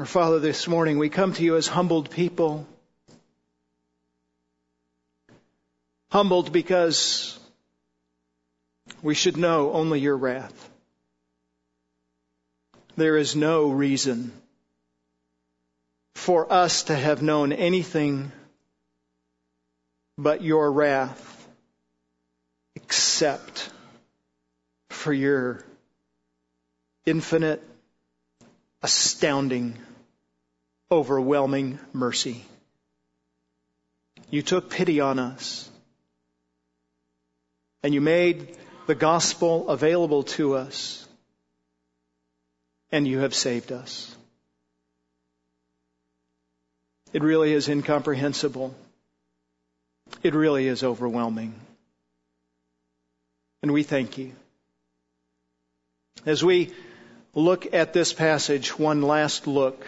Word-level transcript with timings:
Our 0.00 0.06
Father, 0.06 0.38
this 0.38 0.66
morning 0.66 0.96
we 0.96 1.10
come 1.10 1.34
to 1.34 1.44
you 1.44 1.56
as 1.56 1.66
humbled 1.68 2.08
people. 2.08 2.66
Humbled 6.10 6.54
because 6.54 7.38
we 9.02 9.14
should 9.14 9.36
know 9.36 9.74
only 9.74 10.00
your 10.00 10.16
wrath. 10.16 10.70
There 12.96 13.18
is 13.18 13.36
no 13.36 13.68
reason 13.70 14.32
for 16.14 16.50
us 16.50 16.84
to 16.84 16.96
have 16.96 17.20
known 17.20 17.52
anything 17.52 18.32
but 20.16 20.40
your 20.40 20.72
wrath 20.72 21.46
except 22.74 23.68
for 24.88 25.12
your 25.12 25.62
infinite, 27.04 27.62
astounding, 28.82 29.76
overwhelming 30.92 31.78
mercy. 31.92 32.44
You 34.30 34.42
took 34.42 34.70
pity 34.70 35.00
on 35.00 35.18
us 35.18 35.70
and 37.82 37.94
you 37.94 38.00
made 38.00 38.56
the 38.86 38.94
gospel 38.94 39.68
available 39.68 40.24
to 40.24 40.56
us 40.56 41.06
and 42.90 43.06
you 43.06 43.20
have 43.20 43.34
saved 43.34 43.70
us. 43.70 44.14
It 47.12 47.22
really 47.22 47.52
is 47.52 47.68
incomprehensible. 47.68 48.74
It 50.22 50.34
really 50.34 50.66
is 50.66 50.82
overwhelming. 50.82 51.54
And 53.62 53.72
we 53.72 53.82
thank 53.82 54.18
you. 54.18 54.32
As 56.26 56.44
we 56.44 56.72
look 57.34 57.74
at 57.74 57.92
this 57.92 58.12
passage, 58.12 58.78
one 58.78 59.02
last 59.02 59.46
look 59.46 59.86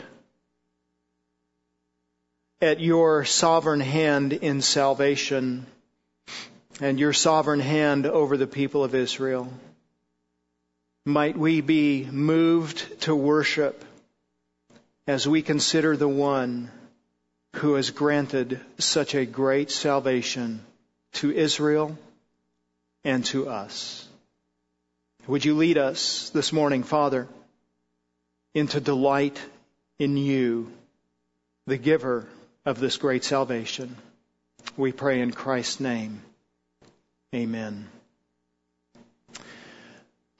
at 2.62 2.78
your 2.78 3.24
sovereign 3.24 3.80
hand 3.80 4.32
in 4.32 4.62
salvation 4.62 5.66
and 6.80 6.98
your 7.00 7.12
sovereign 7.12 7.58
hand 7.58 8.06
over 8.06 8.36
the 8.36 8.46
people 8.46 8.84
of 8.84 8.94
Israel. 8.94 9.52
Might 11.04 11.36
we 11.36 11.60
be 11.60 12.04
moved 12.08 13.00
to 13.02 13.16
worship 13.16 13.84
as 15.08 15.26
we 15.26 15.42
consider 15.42 15.96
the 15.96 16.08
one 16.08 16.70
who 17.56 17.74
has 17.74 17.90
granted 17.90 18.60
such 18.78 19.16
a 19.16 19.26
great 19.26 19.72
salvation 19.72 20.60
to 21.14 21.32
Israel 21.32 21.98
and 23.02 23.24
to 23.26 23.48
us. 23.48 24.08
Would 25.26 25.44
you 25.44 25.56
lead 25.56 25.78
us 25.78 26.30
this 26.30 26.52
morning, 26.52 26.84
Father, 26.84 27.26
into 28.54 28.80
delight 28.80 29.40
in 29.98 30.16
you, 30.16 30.72
the 31.66 31.76
giver 31.76 32.28
of 32.64 32.78
this 32.78 32.96
great 32.96 33.24
salvation? 33.24 33.96
We 34.76 34.92
pray 34.92 35.20
in 35.20 35.32
Christ's 35.32 35.80
name. 35.80 36.22
Amen. 37.34 37.88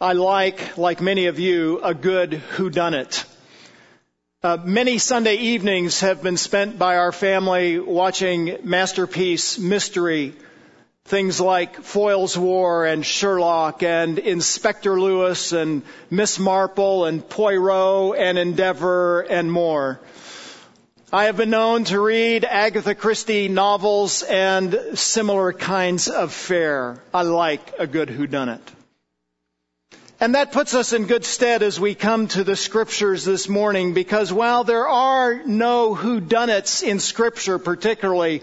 I 0.01 0.13
like, 0.13 0.77
like 0.77 1.01
many 1.01 1.27
of 1.27 1.39
you, 1.39 1.81
a 1.83 1.95
good 1.95 2.43
whodunit. 2.57 3.25
Uh, 4.43 4.59
many 4.65 4.99
Sunday 4.99 5.37
evenings 5.37 6.01
have 6.01 6.23
been 6.23 6.37
spent 6.37 6.79
by 6.79 6.97
our 6.97 7.13
family 7.13 7.79
watching 7.79 8.59
masterpiece 8.65 9.59
mystery, 9.59 10.35
things 11.05 11.41
like 11.41 11.83
Foyle's 11.83 12.37
War 12.37 12.85
and 12.85 13.07
Sherlock 13.07 13.83
and 13.85 14.19
Inspector 14.19 15.01
Lewis 15.01 15.53
and 15.53 15.83
Miss 16.11 16.39
Marple 16.39 17.05
and 17.05 17.29
Poirot 17.29 18.19
and 18.19 18.39
Endeavor 18.39 19.21
and 19.21 19.51
more. 19.51 20.01
I 21.15 21.25
have 21.25 21.37
been 21.37 21.51
known 21.51 21.85
to 21.85 22.01
read 22.01 22.47
Agatha 22.47 22.95
Christie 22.95 23.49
novels 23.49 24.23
and 24.23 24.75
similar 24.95 25.53
kinds 25.53 26.09
of 26.09 26.33
fare. 26.33 27.03
I 27.13 27.21
like 27.21 27.75
a 27.79 27.87
good 27.87 28.09
whodunit. 28.09 28.63
And 30.21 30.35
that 30.37 30.53
puts 30.53 30.73
us 30.75 30.95
in 30.95 31.05
good 31.05 31.27
stead 31.27 31.63
as 31.63 31.79
we 31.79 31.95
come 31.95 32.29
to 32.29 32.45
the 32.45 32.57
scriptures 32.57 33.27
this 33.27 33.47
morning 33.47 33.93
because 33.93 34.33
while 34.33 34.65
there 34.65 34.89
are 34.89 35.43
no 35.45 35.95
whodunits 35.95 36.83
in 36.83 36.99
scripture 36.99 37.59
particularly, 37.59 38.43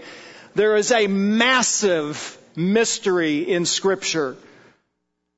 there 0.54 0.76
is 0.76 0.92
a 0.92 1.08
massive 1.08 2.38
mystery 2.54 3.50
in 3.50 3.66
scripture. 3.66 4.36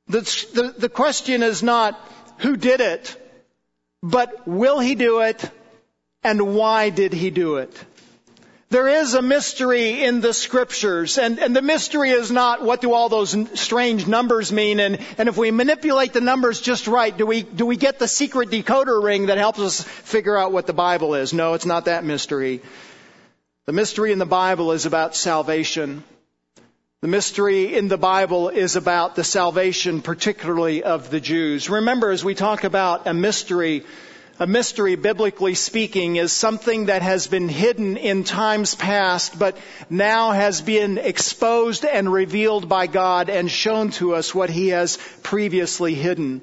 The, 0.08 0.20
the, 0.52 0.74
the 0.80 0.88
question 0.90 1.42
is 1.42 1.62
not 1.62 1.98
who 2.40 2.58
did 2.58 2.82
it, 2.82 3.16
but 4.02 4.46
will 4.46 4.80
he 4.80 4.94
do 4.96 5.20
it 5.20 5.50
and 6.22 6.54
why 6.54 6.90
did 6.90 7.12
he 7.12 7.30
do 7.30 7.56
it? 7.56 7.84
There 8.72 8.88
is 8.88 9.12
a 9.12 9.20
mystery 9.20 10.02
in 10.02 10.22
the 10.22 10.32
scriptures, 10.32 11.18
and, 11.18 11.38
and 11.38 11.54
the 11.54 11.60
mystery 11.60 12.08
is 12.08 12.30
not 12.30 12.62
what 12.62 12.80
do 12.80 12.94
all 12.94 13.10
those 13.10 13.36
strange 13.60 14.06
numbers 14.06 14.50
mean, 14.50 14.80
and, 14.80 14.98
and 15.18 15.28
if 15.28 15.36
we 15.36 15.50
manipulate 15.50 16.14
the 16.14 16.22
numbers 16.22 16.58
just 16.58 16.86
right, 16.86 17.14
do 17.14 17.26
we, 17.26 17.42
do 17.42 17.66
we 17.66 17.76
get 17.76 17.98
the 17.98 18.08
secret 18.08 18.48
decoder 18.48 19.02
ring 19.02 19.26
that 19.26 19.36
helps 19.36 19.58
us 19.58 19.82
figure 19.82 20.38
out 20.38 20.52
what 20.52 20.66
the 20.66 20.72
Bible 20.72 21.14
is? 21.14 21.34
No, 21.34 21.52
it's 21.52 21.66
not 21.66 21.84
that 21.84 22.02
mystery. 22.02 22.62
The 23.66 23.74
mystery 23.74 24.10
in 24.10 24.18
the 24.18 24.24
Bible 24.24 24.72
is 24.72 24.86
about 24.86 25.14
salvation. 25.14 26.02
The 27.02 27.08
mystery 27.08 27.76
in 27.76 27.88
the 27.88 27.98
Bible 27.98 28.48
is 28.48 28.76
about 28.76 29.16
the 29.16 29.24
salvation, 29.24 30.00
particularly 30.00 30.82
of 30.82 31.10
the 31.10 31.20
Jews. 31.20 31.68
Remember, 31.68 32.10
as 32.10 32.24
we 32.24 32.34
talk 32.34 32.64
about 32.64 33.06
a 33.06 33.12
mystery, 33.12 33.84
a 34.38 34.46
mystery, 34.46 34.96
biblically 34.96 35.54
speaking, 35.54 36.16
is 36.16 36.32
something 36.32 36.86
that 36.86 37.02
has 37.02 37.26
been 37.26 37.48
hidden 37.48 37.96
in 37.96 38.24
times 38.24 38.74
past, 38.74 39.38
but 39.38 39.56
now 39.90 40.32
has 40.32 40.60
been 40.62 40.98
exposed 40.98 41.84
and 41.84 42.12
revealed 42.12 42.68
by 42.68 42.86
God 42.86 43.28
and 43.28 43.50
shown 43.50 43.90
to 43.92 44.14
us 44.14 44.34
what 44.34 44.50
He 44.50 44.68
has 44.68 44.98
previously 45.22 45.94
hidden. 45.94 46.40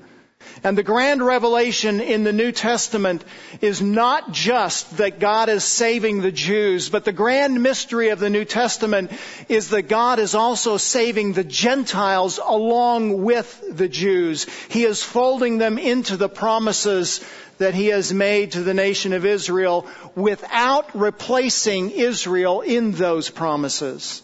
And 0.64 0.78
the 0.78 0.84
grand 0.84 1.26
revelation 1.26 2.02
in 2.02 2.24
the 2.24 2.34
New 2.34 2.52
Testament 2.52 3.24
is 3.62 3.82
not 3.82 4.32
just 4.32 4.98
that 4.98 5.20
God 5.20 5.48
is 5.48 5.64
saving 5.64 6.22
the 6.22 6.32
Jews, 6.32 6.90
but 6.90 7.06
the 7.06 7.14
grand 7.14 7.64
mystery 7.64 8.10
of 8.10 8.20
the 8.20 8.30
New 8.30 8.44
Testament 8.44 9.12
is 9.48 9.70
that 9.70 9.84
God 9.84 10.20
is 10.20 10.36
also 10.36 10.76
saving 10.78 11.32
the 11.32 11.46
Gentiles 11.46 12.40
along 12.44 13.24
with 13.24 13.64
the 13.70 13.88
Jews. 13.88 14.48
He 14.70 14.84
is 14.84 15.02
folding 15.02 15.60
them 15.60 15.78
into 15.78 16.18
the 16.18 16.30
promises 16.30 17.22
that 17.58 17.74
he 17.74 17.88
has 17.88 18.14
made 18.14 18.54
to 18.54 18.62
the 18.62 18.74
nation 18.74 19.14
of 19.14 19.26
Israel 19.26 19.88
without 20.16 20.98
replacing 20.98 21.92
Israel 21.92 22.62
in 22.62 22.92
those 22.92 23.30
promises. 23.30 24.22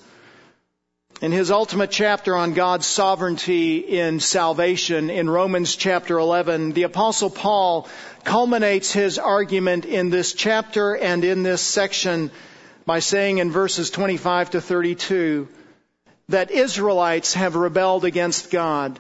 In 1.22 1.32
his 1.32 1.50
ultimate 1.50 1.92
chapter 1.92 2.36
on 2.36 2.54
God's 2.54 2.86
sovereignty 2.86 3.78
in 3.78 4.20
salvation 4.20 5.10
in 5.10 5.30
Romans 5.30 5.76
chapter 5.76 6.18
11, 6.18 6.74
the 6.74 6.84
apostle 6.84 7.30
Paul 7.30 7.88
culminates 8.26 8.92
his 8.92 9.18
argument 9.18 9.86
in 9.86 10.10
this 10.10 10.34
chapter 10.34 10.94
and 10.96 11.24
in 11.24 11.42
this 11.42 11.62
section 11.62 12.32
by 12.86 13.00
saying 13.00 13.38
in 13.38 13.50
verses 13.50 13.92
25 13.92 14.52
to 14.52 14.62
32 14.62 15.48
that 16.30 16.52
Israelites 16.52 17.34
have 17.34 17.56
rebelled 17.56 18.04
against 18.04 18.52
God 18.52 19.00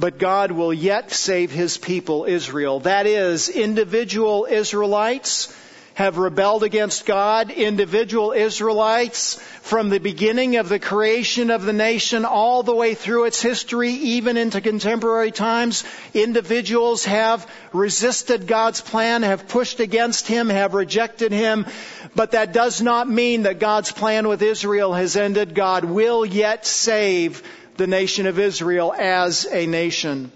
but 0.00 0.18
God 0.18 0.50
will 0.50 0.72
yet 0.72 1.10
save 1.10 1.50
his 1.50 1.76
people 1.76 2.24
Israel. 2.24 2.80
That 2.80 3.06
is, 3.06 3.50
individual 3.50 4.46
Israelites 4.48 5.54
have 6.00 6.16
rebelled 6.16 6.62
against 6.62 7.04
God. 7.04 7.50
Individual 7.50 8.32
Israelites, 8.32 9.34
from 9.60 9.90
the 9.90 10.00
beginning 10.00 10.56
of 10.56 10.70
the 10.70 10.78
creation 10.78 11.50
of 11.50 11.62
the 11.62 11.74
nation 11.74 12.24
all 12.24 12.62
the 12.62 12.74
way 12.74 12.94
through 12.94 13.24
its 13.24 13.42
history, 13.42 13.90
even 13.90 14.38
into 14.38 14.62
contemporary 14.62 15.30
times, 15.30 15.84
individuals 16.14 17.04
have 17.04 17.46
resisted 17.74 18.46
God's 18.46 18.80
plan, 18.80 19.22
have 19.24 19.46
pushed 19.46 19.78
against 19.80 20.26
Him, 20.26 20.48
have 20.48 20.72
rejected 20.72 21.32
Him. 21.32 21.66
But 22.14 22.30
that 22.30 22.54
does 22.54 22.80
not 22.80 23.06
mean 23.06 23.42
that 23.42 23.58
God's 23.58 23.92
plan 23.92 24.26
with 24.26 24.40
Israel 24.40 24.94
has 24.94 25.16
ended. 25.16 25.54
God 25.54 25.84
will 25.84 26.24
yet 26.24 26.64
save 26.64 27.42
the 27.76 27.86
nation 27.86 28.26
of 28.26 28.38
Israel 28.38 28.94
as 28.96 29.46
a 29.52 29.66
nation. 29.66 30.32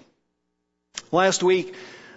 Last 1.10 1.42
week, 1.42 1.74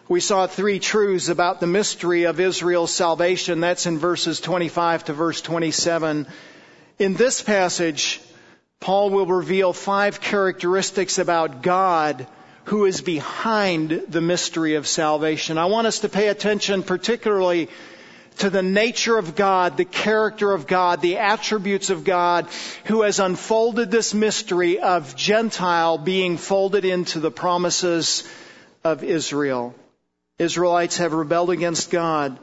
we 0.10 0.22
saw 0.22 0.48
three 0.48 0.80
truths 0.80 1.28
about 1.28 1.60
the 1.60 1.68
mystery 1.68 2.24
of 2.24 2.40
Israel's 2.40 2.94
salvation. 2.94 3.60
That's 3.60 3.86
in 3.86 3.98
verses 3.98 4.40
25 4.40 5.06
to 5.06 5.14
verse 5.14 5.42
27. 5.42 6.28
In 6.98 7.14
this 7.16 7.42
passage, 7.42 8.22
Paul 8.80 9.10
will 9.10 9.26
reveal 9.26 9.74
five 9.74 10.22
characteristics 10.22 11.18
about 11.18 11.62
God 11.62 12.26
who 12.66 12.86
is 12.86 13.02
behind 13.02 14.04
the 14.08 14.22
mystery 14.22 14.76
of 14.76 14.88
salvation. 14.88 15.58
I 15.58 15.66
want 15.66 15.88
us 15.88 16.00
to 16.00 16.10
pay 16.10 16.30
attention 16.30 16.84
particularly 16.84 17.68
to 18.38 18.50
the 18.50 18.64
nature 18.64 19.18
of 19.18 19.36
God, 19.36 19.76
the 19.76 19.86
character 19.86 20.54
of 20.54 20.68
God, 20.68 21.02
the 21.02 21.18
attributes 21.18 21.90
of 21.90 22.06
God, 22.06 22.48
who 22.86 23.02
has 23.02 23.20
unfolded 23.20 23.92
this 23.92 24.14
mystery 24.14 24.80
of 24.80 25.16
Gentile 25.18 25.98
being 25.98 26.38
folded 26.38 26.86
into 26.86 27.20
the 27.20 27.32
promises 27.32 28.24
of 28.84 29.04
Israel. 29.04 29.76
Israelites 30.40 30.98
have 30.98 31.14
rebelled 31.14 31.50
against 31.50 31.90
God. 31.90 32.38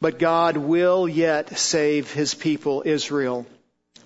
but 0.00 0.18
God 0.18 0.56
will 0.56 1.08
yet 1.08 1.58
save 1.58 2.10
his 2.12 2.34
people, 2.34 2.82
Israel. 2.86 3.46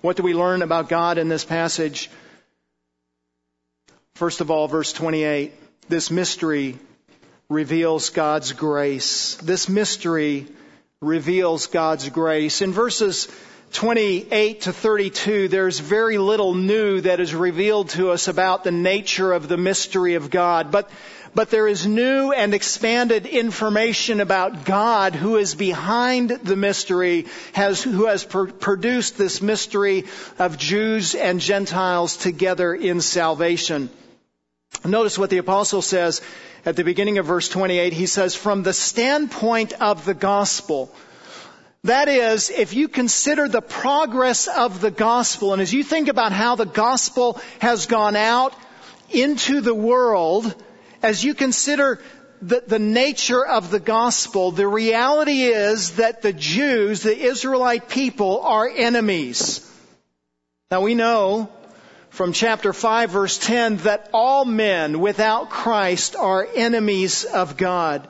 What 0.01 0.17
do 0.17 0.23
we 0.23 0.33
learn 0.33 0.61
about 0.61 0.89
God 0.89 1.17
in 1.17 1.29
this 1.29 1.45
passage? 1.45 2.09
First 4.15 4.41
of 4.41 4.51
all, 4.51 4.67
verse 4.67 4.91
28, 4.93 5.53
this 5.87 6.11
mystery 6.11 6.77
reveals 7.49 8.09
God's 8.09 8.51
grace. 8.51 9.35
This 9.35 9.69
mystery 9.69 10.47
reveals 11.01 11.67
God's 11.67 12.09
grace. 12.09 12.61
In 12.61 12.73
verses 12.73 13.27
28 13.73 14.61
to 14.61 14.73
32, 14.73 15.47
there's 15.47 15.79
very 15.79 16.17
little 16.17 16.53
new 16.53 17.01
that 17.01 17.19
is 17.19 17.33
revealed 17.33 17.89
to 17.89 18.11
us 18.11 18.27
about 18.27 18.63
the 18.63 18.71
nature 18.71 19.31
of 19.31 19.47
the 19.47 19.57
mystery 19.57 20.15
of 20.15 20.29
God. 20.29 20.71
But, 20.71 20.89
but 21.35 21.49
there 21.49 21.67
is 21.67 21.85
new 21.85 22.31
and 22.31 22.53
expanded 22.53 23.25
information 23.25 24.21
about 24.21 24.63
God 24.63 25.13
who 25.13 25.35
is 25.35 25.53
behind 25.53 26.29
the 26.29 26.55
mystery, 26.55 27.25
has, 27.51 27.83
who 27.83 28.05
has 28.05 28.23
pr- 28.23 28.45
produced 28.45 29.17
this 29.17 29.41
mystery 29.41 30.05
of 30.39 30.57
Jews 30.57 31.13
and 31.13 31.41
Gentiles 31.41 32.15
together 32.15 32.73
in 32.73 33.01
salvation. 33.01 33.89
Notice 34.85 35.19
what 35.19 35.29
the 35.29 35.39
apostle 35.39 35.81
says 35.81 36.21
at 36.65 36.77
the 36.77 36.85
beginning 36.85 37.17
of 37.17 37.25
verse 37.25 37.49
28. 37.49 37.91
He 37.91 38.05
says, 38.05 38.33
from 38.33 38.63
the 38.63 38.73
standpoint 38.73 39.73
of 39.73 40.05
the 40.05 40.13
gospel, 40.13 40.89
that 41.83 42.07
is, 42.07 42.49
if 42.49 42.73
you 42.73 42.87
consider 42.87 43.47
the 43.47 43.61
progress 43.61 44.47
of 44.47 44.79
the 44.79 44.89
gospel, 44.89 45.51
and 45.51 45.61
as 45.61 45.73
you 45.73 45.83
think 45.83 46.07
about 46.07 46.31
how 46.31 46.55
the 46.55 46.65
gospel 46.65 47.39
has 47.59 47.87
gone 47.87 48.15
out 48.15 48.55
into 49.11 49.61
the 49.61 49.75
world, 49.75 50.55
as 51.01 51.23
you 51.23 51.33
consider 51.33 51.99
the, 52.41 52.63
the, 52.67 52.79
nature 52.79 53.45
of 53.45 53.71
the 53.71 53.79
gospel, 53.79 54.51
the 54.51 54.67
reality 54.67 55.43
is 55.43 55.95
that 55.97 56.21
the 56.21 56.33
Jews, 56.33 57.01
the 57.01 57.17
Israelite 57.17 57.89
people, 57.89 58.41
are 58.41 58.67
enemies. 58.67 59.61
Now 60.69 60.81
we 60.81 60.95
know 60.95 61.49
from 62.09 62.33
chapter 62.33 62.73
5 62.73 63.09
verse 63.09 63.37
10 63.37 63.77
that 63.77 64.09
all 64.13 64.45
men 64.45 64.99
without 64.99 65.49
Christ 65.49 66.15
are 66.15 66.47
enemies 66.55 67.23
of 67.23 67.57
God. 67.57 68.07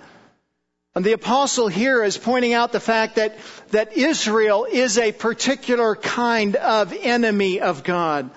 And 0.96 1.04
the 1.04 1.12
apostle 1.12 1.68
here 1.68 2.02
is 2.04 2.18
pointing 2.18 2.54
out 2.54 2.72
the 2.72 2.80
fact 2.80 3.16
that, 3.16 3.38
that 3.72 3.98
Israel 3.98 4.66
is 4.70 4.98
a 4.98 5.12
particular 5.12 5.96
kind 5.96 6.56
of 6.56 6.94
enemy 6.94 7.60
of 7.60 7.84
God. 7.84 8.30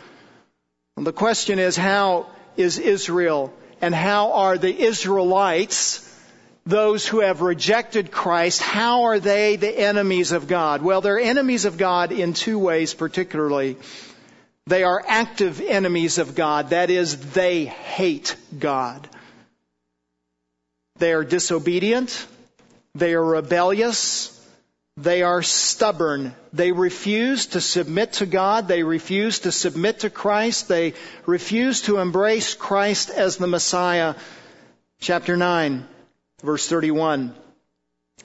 And 0.96 1.06
the 1.06 1.12
question 1.12 1.60
is, 1.60 1.76
how 1.76 2.26
is 2.56 2.80
Israel 2.80 3.52
and 3.80 3.94
how 3.94 4.32
are 4.32 4.58
the 4.58 4.76
Israelites, 4.76 6.04
those 6.66 7.06
who 7.06 7.20
have 7.20 7.40
rejected 7.40 8.10
Christ, 8.10 8.60
how 8.60 9.04
are 9.04 9.18
they 9.18 9.56
the 9.56 9.70
enemies 9.70 10.32
of 10.32 10.48
God? 10.48 10.82
Well, 10.82 11.00
they're 11.00 11.18
enemies 11.18 11.64
of 11.64 11.78
God 11.78 12.12
in 12.12 12.34
two 12.34 12.58
ways 12.58 12.94
particularly. 12.94 13.76
They 14.66 14.84
are 14.84 15.02
active 15.06 15.62
enemies 15.62 16.18
of 16.18 16.34
God. 16.34 16.70
That 16.70 16.90
is, 16.90 17.32
they 17.32 17.64
hate 17.64 18.36
God. 18.58 19.08
They 20.98 21.12
are 21.12 21.24
disobedient. 21.24 22.26
They 22.94 23.14
are 23.14 23.24
rebellious. 23.24 24.37
They 25.00 25.22
are 25.22 25.42
stubborn. 25.42 26.34
They 26.52 26.72
refuse 26.72 27.46
to 27.48 27.60
submit 27.60 28.14
to 28.14 28.26
God. 28.26 28.66
They 28.66 28.82
refuse 28.82 29.40
to 29.40 29.52
submit 29.52 30.00
to 30.00 30.10
Christ. 30.10 30.66
They 30.66 30.94
refuse 31.24 31.82
to 31.82 31.98
embrace 31.98 32.54
Christ 32.54 33.10
as 33.10 33.36
the 33.36 33.46
Messiah. 33.46 34.16
Chapter 35.00 35.36
9, 35.36 35.86
verse 36.42 36.68
31. 36.68 37.32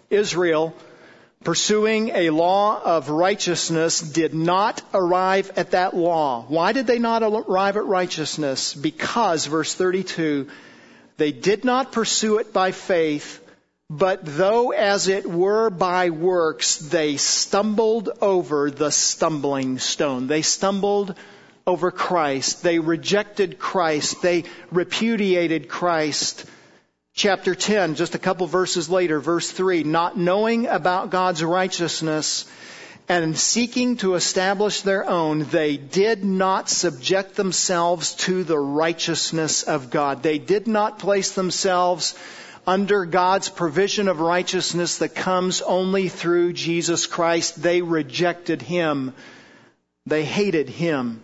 Israel 0.09 0.75
pursuing 1.43 2.09
a 2.09 2.31
law 2.31 2.81
of 2.81 3.09
righteousness 3.09 3.99
did 3.99 4.33
not 4.33 4.81
arrive 4.93 5.51
at 5.55 5.71
that 5.71 5.95
law. 5.95 6.45
Why 6.47 6.71
did 6.71 6.87
they 6.87 6.99
not 6.99 7.21
arrive 7.21 7.77
at 7.77 7.85
righteousness? 7.85 8.73
Because, 8.73 9.45
verse 9.45 9.75
32, 9.75 10.47
they 11.17 11.31
did 11.31 11.65
not 11.65 11.91
pursue 11.91 12.37
it 12.39 12.53
by 12.53 12.71
faith, 12.71 13.42
but 13.89 14.21
though 14.23 14.71
as 14.71 15.07
it 15.07 15.29
were 15.29 15.69
by 15.69 16.09
works, 16.09 16.77
they 16.77 17.17
stumbled 17.17 18.09
over 18.21 18.71
the 18.71 18.91
stumbling 18.91 19.79
stone. 19.79 20.27
They 20.27 20.41
stumbled 20.41 21.15
over 21.67 21.91
Christ. 21.91 22.63
They 22.63 22.79
rejected 22.79 23.59
Christ. 23.59 24.21
They 24.21 24.45
repudiated 24.71 25.69
Christ 25.69 26.45
chapter 27.13 27.53
10, 27.53 27.95
just 27.95 28.15
a 28.15 28.19
couple 28.19 28.47
verses 28.47 28.89
later, 28.89 29.19
verse 29.19 29.51
3, 29.51 29.83
not 29.83 30.17
knowing 30.17 30.67
about 30.67 31.11
God's 31.11 31.43
righteousness 31.43 32.45
and 33.07 33.37
seeking 33.37 33.97
to 33.97 34.15
establish 34.15 34.81
their 34.81 35.07
own, 35.07 35.43
they 35.43 35.77
did 35.77 36.23
not 36.23 36.69
subject 36.69 37.35
themselves 37.35 38.15
to 38.15 38.43
the 38.43 38.57
righteousness 38.57 39.63
of 39.63 39.89
God. 39.89 40.23
They 40.23 40.37
did 40.37 40.67
not 40.67 40.99
place 40.99 41.33
themselves 41.33 42.15
under 42.65 43.05
God's 43.05 43.49
provision 43.49 44.07
of 44.07 44.19
righteousness 44.19 44.99
that 44.99 45.15
comes 45.15 45.61
only 45.61 46.09
through 46.09 46.53
Jesus 46.53 47.07
Christ. 47.07 47.61
They 47.61 47.81
rejected 47.81 48.61
Him. 48.61 49.13
They 50.05 50.25
hated 50.25 50.69
Him. 50.69 51.21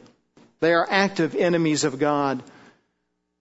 They 0.60 0.74
are 0.74 0.88
active 0.90 1.36
enemies 1.36 1.84
of 1.84 2.00
God 2.00 2.44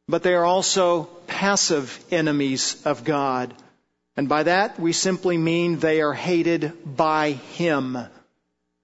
but 0.09 0.23
they 0.23 0.35
are 0.35 0.45
also 0.45 1.05
passive 1.27 2.03
enemies 2.11 2.83
of 2.87 3.05
God. 3.05 3.55
And 4.17 4.29
by 4.29 4.45
that, 4.45 4.81
we 4.81 4.93
simply 4.93 5.37
mean 5.37 5.79
they 5.79 6.00
are 6.00 6.15
hated 6.15 6.97
by 6.97 7.33
Him. 7.33 7.99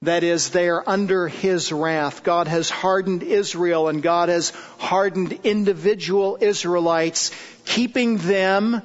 That 0.03 0.23
is, 0.23 0.51
they 0.51 0.69
are 0.69 0.85
under 0.87 1.27
His 1.27 1.73
wrath. 1.73 2.23
God 2.23 2.47
has 2.47 2.69
hardened 2.69 3.23
Israel 3.23 3.89
and 3.89 4.03
God 4.03 4.29
has 4.29 4.51
hardened 4.79 5.33
individual 5.45 6.37
Israelites, 6.41 7.31
keeping 7.65 8.19
them 8.19 8.83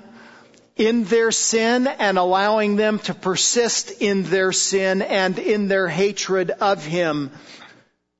in 0.80 1.04
their 1.04 1.30
sin 1.30 1.88
and 1.88 2.18
allowing 2.18 2.78
them 2.78 3.00
to 3.00 3.14
persist 3.14 3.92
in 4.02 4.24
their 4.24 4.54
sin 4.54 5.02
and 5.02 5.38
in 5.38 5.68
their 5.68 5.90
hatred 5.90 6.52
of 6.52 6.86
Him. 6.86 7.32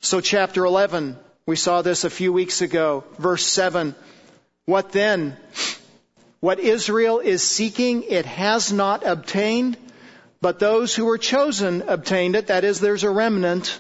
So 0.02 0.20
chapter 0.20 0.66
11, 0.66 1.18
we 1.46 1.56
saw 1.56 1.82
this 1.82 2.04
a 2.04 2.10
few 2.10 2.34
weeks 2.34 2.62
ago, 2.62 3.06
verse 3.18 3.46
7. 3.46 3.96
What 4.66 4.92
then? 4.92 5.38
What 6.42 6.60
Israel 6.60 7.20
is 7.20 7.42
seeking, 7.44 8.04
it 8.04 8.26
has 8.26 8.74
not 8.74 9.06
obtained, 9.06 9.78
but 10.42 10.60
those 10.60 10.94
who 10.94 11.06
were 11.06 11.18
chosen 11.18 11.84
obtained 11.88 12.36
it. 12.36 12.48
That 12.48 12.66
is, 12.66 12.82
there's 12.82 13.04
a 13.04 13.10
remnant, 13.10 13.80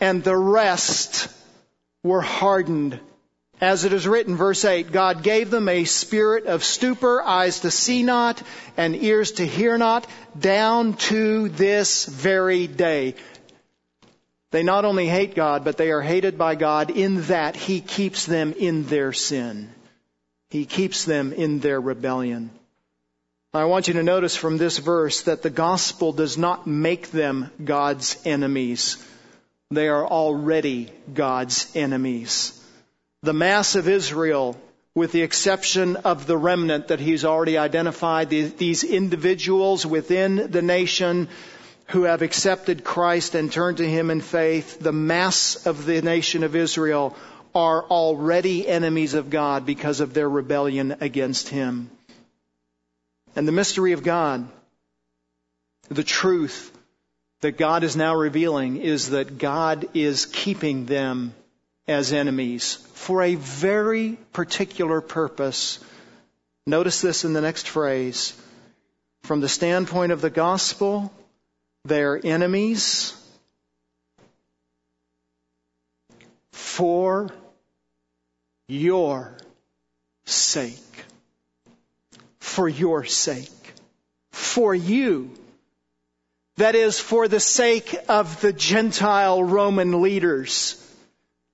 and 0.00 0.24
the 0.24 0.36
rest 0.36 1.28
were 2.02 2.22
hardened. 2.22 3.00
As 3.60 3.84
it 3.84 3.92
is 3.92 4.06
written, 4.06 4.36
verse 4.36 4.64
8, 4.64 4.92
God 4.92 5.24
gave 5.24 5.50
them 5.50 5.68
a 5.68 5.84
spirit 5.84 6.46
of 6.46 6.62
stupor, 6.62 7.20
eyes 7.22 7.60
to 7.60 7.72
see 7.72 8.04
not, 8.04 8.40
and 8.76 8.94
ears 8.94 9.32
to 9.32 9.46
hear 9.46 9.76
not, 9.76 10.06
down 10.38 10.94
to 10.94 11.48
this 11.48 12.04
very 12.04 12.68
day. 12.68 13.16
They 14.52 14.62
not 14.62 14.84
only 14.84 15.08
hate 15.08 15.34
God, 15.34 15.64
but 15.64 15.76
they 15.76 15.90
are 15.90 16.00
hated 16.00 16.38
by 16.38 16.54
God 16.54 16.90
in 16.90 17.22
that 17.22 17.56
He 17.56 17.80
keeps 17.80 18.26
them 18.26 18.52
in 18.52 18.84
their 18.84 19.12
sin. 19.12 19.70
He 20.50 20.64
keeps 20.64 21.04
them 21.04 21.32
in 21.32 21.58
their 21.58 21.80
rebellion. 21.80 22.50
I 23.52 23.64
want 23.64 23.88
you 23.88 23.94
to 23.94 24.02
notice 24.02 24.36
from 24.36 24.56
this 24.56 24.78
verse 24.78 25.22
that 25.22 25.42
the 25.42 25.50
gospel 25.50 26.12
does 26.12 26.38
not 26.38 26.66
make 26.66 27.10
them 27.10 27.50
God's 27.62 28.16
enemies. 28.24 29.04
They 29.70 29.88
are 29.88 30.06
already 30.06 30.92
God's 31.12 31.74
enemies. 31.74 32.57
The 33.22 33.32
mass 33.32 33.74
of 33.74 33.88
Israel, 33.88 34.56
with 34.94 35.12
the 35.12 35.22
exception 35.22 35.96
of 35.96 36.26
the 36.26 36.36
remnant 36.36 36.88
that 36.88 37.00
he's 37.00 37.24
already 37.24 37.58
identified, 37.58 38.30
these 38.30 38.84
individuals 38.84 39.84
within 39.84 40.50
the 40.50 40.62
nation 40.62 41.28
who 41.88 42.04
have 42.04 42.22
accepted 42.22 42.84
Christ 42.84 43.34
and 43.34 43.50
turned 43.50 43.78
to 43.78 43.88
him 43.88 44.10
in 44.10 44.20
faith, 44.20 44.78
the 44.78 44.92
mass 44.92 45.66
of 45.66 45.84
the 45.84 46.02
nation 46.02 46.44
of 46.44 46.54
Israel 46.54 47.16
are 47.54 47.84
already 47.84 48.68
enemies 48.68 49.14
of 49.14 49.30
God 49.30 49.66
because 49.66 50.00
of 50.00 50.14
their 50.14 50.28
rebellion 50.28 50.96
against 51.00 51.48
Him. 51.48 51.90
And 53.34 53.48
the 53.48 53.52
mystery 53.52 53.92
of 53.92 54.02
God, 54.02 54.46
the 55.88 56.04
truth 56.04 56.72
that 57.40 57.56
God 57.56 57.84
is 57.84 57.96
now 57.96 58.14
revealing 58.14 58.76
is 58.76 59.10
that 59.10 59.38
God 59.38 59.88
is 59.94 60.26
keeping 60.26 60.86
them 60.86 61.34
as 61.88 62.12
enemies 62.12 62.74
for 62.92 63.22
a 63.22 63.34
very 63.34 64.18
particular 64.34 65.00
purpose. 65.00 65.78
Notice 66.66 67.00
this 67.00 67.24
in 67.24 67.32
the 67.32 67.40
next 67.40 67.66
phrase. 67.66 68.38
From 69.22 69.40
the 69.40 69.48
standpoint 69.48 70.12
of 70.12 70.20
the 70.20 70.30
gospel, 70.30 71.10
they're 71.84 72.20
enemies 72.22 73.14
for 76.50 77.30
your 78.68 79.36
sake. 80.26 80.74
For 82.38 82.68
your 82.68 83.04
sake. 83.04 83.48
For 84.30 84.74
you. 84.74 85.30
That 86.56 86.74
is 86.74 87.00
for 87.00 87.28
the 87.28 87.40
sake 87.40 87.96
of 88.08 88.40
the 88.40 88.52
Gentile 88.52 89.42
Roman 89.42 90.02
leaders. 90.02 90.84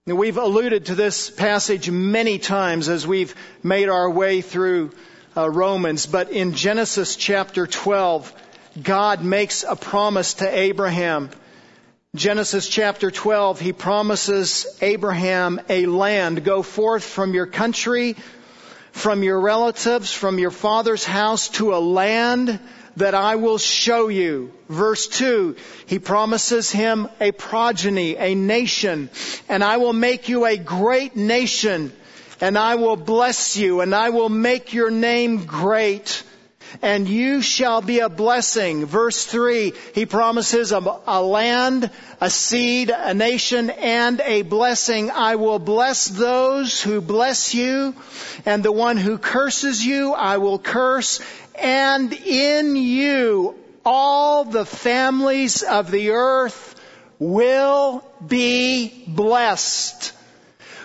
Now, 0.06 0.16
we've 0.16 0.36
alluded 0.36 0.84
to 0.86 0.94
this 0.94 1.30
passage 1.30 1.88
many 1.88 2.38
times 2.38 2.90
as 2.90 3.06
we've 3.06 3.34
made 3.62 3.88
our 3.88 4.10
way 4.10 4.42
through 4.42 4.90
uh, 5.34 5.48
Romans, 5.48 6.04
but 6.04 6.30
in 6.30 6.52
Genesis 6.52 7.16
chapter 7.16 7.66
12, 7.66 8.30
God 8.82 9.24
makes 9.24 9.64
a 9.66 9.74
promise 9.74 10.34
to 10.34 10.58
Abraham. 10.58 11.30
Genesis 12.14 12.68
chapter 12.68 13.10
12, 13.10 13.60
he 13.60 13.72
promises 13.72 14.66
Abraham 14.82 15.58
a 15.70 15.86
land. 15.86 16.44
Go 16.44 16.62
forth 16.62 17.04
from 17.04 17.32
your 17.32 17.46
country, 17.46 18.14
from 18.92 19.22
your 19.22 19.40
relatives, 19.40 20.12
from 20.12 20.38
your 20.38 20.50
father's 20.50 21.06
house 21.06 21.48
to 21.48 21.74
a 21.74 21.80
land 21.80 22.60
that 22.96 23.14
I 23.14 23.36
will 23.36 23.58
show 23.58 24.08
you. 24.08 24.52
Verse 24.68 25.06
2, 25.06 25.56
he 25.86 25.98
promises 25.98 26.70
him 26.70 27.08
a 27.20 27.32
progeny, 27.32 28.16
a 28.16 28.34
nation, 28.34 29.10
and 29.48 29.64
I 29.64 29.78
will 29.78 29.92
make 29.92 30.28
you 30.28 30.46
a 30.46 30.56
great 30.56 31.16
nation, 31.16 31.92
and 32.40 32.56
I 32.56 32.76
will 32.76 32.96
bless 32.96 33.56
you, 33.56 33.80
and 33.80 33.94
I 33.94 34.10
will 34.10 34.28
make 34.28 34.72
your 34.72 34.90
name 34.90 35.44
great 35.44 36.22
and 36.82 37.08
you 37.08 37.42
shall 37.42 37.82
be 37.82 38.00
a 38.00 38.08
blessing. 38.08 38.86
Verse 38.86 39.24
3, 39.24 39.72
he 39.94 40.06
promises 40.06 40.72
a, 40.72 41.00
a, 41.06 41.22
land, 41.22 41.90
a 42.20 42.30
seed, 42.30 42.90
a 42.90 43.14
nation, 43.14 43.70
and 43.70 44.20
a 44.20 44.42
blessing. 44.42 45.10
I 45.10 45.36
will 45.36 45.58
bless 45.58 46.06
those 46.06 46.82
who 46.82 47.00
bless 47.00 47.54
you, 47.54 47.94
and 48.46 48.62
the 48.62 48.72
one 48.72 48.96
who 48.96 49.18
curses 49.18 49.84
you, 49.84 50.12
I 50.12 50.38
will 50.38 50.58
curse, 50.58 51.20
and 51.54 52.12
in 52.12 52.76
you 52.76 53.56
all 53.84 54.44
the 54.44 54.64
families 54.64 55.62
of 55.62 55.90
the 55.90 56.10
earth 56.10 56.74
will 57.18 58.04
be 58.26 59.04
blessed. 59.06 60.12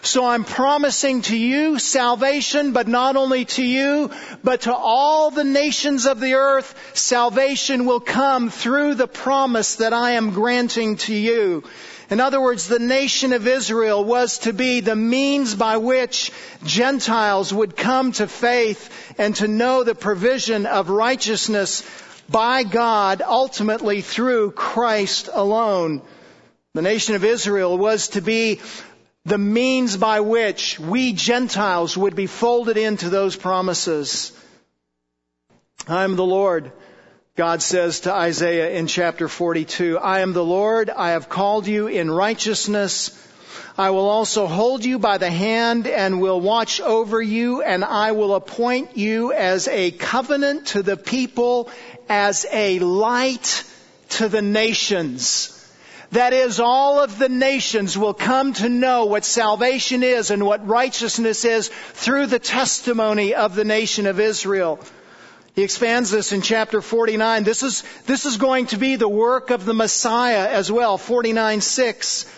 So 0.01 0.25
I'm 0.25 0.45
promising 0.45 1.23
to 1.23 1.37
you 1.37 1.77
salvation, 1.77 2.71
but 2.71 2.87
not 2.87 3.15
only 3.15 3.45
to 3.45 3.63
you, 3.63 4.11
but 4.43 4.61
to 4.61 4.73
all 4.73 5.29
the 5.29 5.43
nations 5.43 6.05
of 6.05 6.19
the 6.19 6.35
earth, 6.35 6.73
salvation 6.93 7.85
will 7.85 7.99
come 7.99 8.49
through 8.49 8.95
the 8.95 9.07
promise 9.07 9.75
that 9.75 9.93
I 9.93 10.11
am 10.11 10.31
granting 10.31 10.97
to 10.97 11.13
you. 11.13 11.63
In 12.09 12.19
other 12.19 12.41
words, 12.41 12.67
the 12.67 12.79
nation 12.79 13.33
of 13.33 13.45
Israel 13.45 14.03
was 14.03 14.39
to 14.39 14.53
be 14.53 14.79
the 14.79 14.95
means 14.95 15.53
by 15.53 15.77
which 15.77 16.31
Gentiles 16.63 17.53
would 17.53 17.77
come 17.77 18.13
to 18.13 18.27
faith 18.27 18.89
and 19.19 19.35
to 19.35 19.47
know 19.47 19.83
the 19.83 19.95
provision 19.95 20.65
of 20.65 20.89
righteousness 20.89 21.83
by 22.27 22.63
God 22.63 23.21
ultimately 23.21 24.01
through 24.01 24.51
Christ 24.51 25.29
alone. 25.31 26.01
The 26.73 26.81
nation 26.81 27.15
of 27.15 27.23
Israel 27.23 27.77
was 27.77 28.09
to 28.09 28.21
be 28.21 28.59
the 29.25 29.37
means 29.37 29.97
by 29.97 30.21
which 30.21 30.79
we 30.79 31.13
Gentiles 31.13 31.97
would 31.97 32.15
be 32.15 32.27
folded 32.27 32.77
into 32.77 33.09
those 33.09 33.35
promises. 33.35 34.31
I 35.87 36.03
am 36.03 36.15
the 36.15 36.25
Lord, 36.25 36.71
God 37.35 37.61
says 37.61 38.01
to 38.01 38.13
Isaiah 38.13 38.71
in 38.71 38.87
chapter 38.87 39.27
42. 39.27 39.97
I 39.97 40.19
am 40.19 40.33
the 40.33 40.43
Lord, 40.43 40.89
I 40.89 41.11
have 41.11 41.29
called 41.29 41.67
you 41.67 41.87
in 41.87 42.11
righteousness. 42.11 43.25
I 43.77 43.91
will 43.91 44.09
also 44.09 44.45
hold 44.45 44.83
you 44.83 44.99
by 44.99 45.17
the 45.19 45.31
hand 45.31 45.87
and 45.87 46.19
will 46.19 46.41
watch 46.41 46.81
over 46.81 47.21
you 47.21 47.61
and 47.61 47.85
I 47.85 48.11
will 48.11 48.35
appoint 48.35 48.97
you 48.97 49.31
as 49.31 49.69
a 49.69 49.91
covenant 49.91 50.67
to 50.67 50.83
the 50.83 50.97
people, 50.97 51.69
as 52.09 52.45
a 52.51 52.79
light 52.79 53.63
to 54.09 54.27
the 54.27 54.41
nations. 54.41 55.58
That 56.11 56.33
is, 56.33 56.59
all 56.59 56.99
of 56.99 57.19
the 57.19 57.29
nations 57.29 57.95
will 57.97 58.15
come 58.15 58.53
to 58.53 58.67
know 58.67 59.05
what 59.05 59.25
salvation 59.25 60.01
is 60.01 60.31
and 60.31 60.43
what 60.43 60.67
righteousness 60.67 61.45
is 61.45 61.67
through 61.67 62.25
the 62.27 62.39
testimony 62.39 63.35
of 63.35 63.53
the 63.53 63.65
nation 63.65 64.07
of 64.07 64.19
Israel. 64.19 64.79
He 65.53 65.63
expands 65.63 66.09
this 66.09 66.31
in 66.31 66.41
chapter 66.41 66.81
49. 66.81 67.43
This 67.43 67.61
is, 67.61 67.83
this 68.05 68.25
is 68.25 68.37
going 68.37 68.67
to 68.67 68.77
be 68.77 68.95
the 68.95 69.09
work 69.09 69.51
of 69.51 69.65
the 69.65 69.73
Messiah 69.73 70.47
as 70.49 70.71
well. 70.71 70.97
49 70.97 71.61
6. 71.61 72.35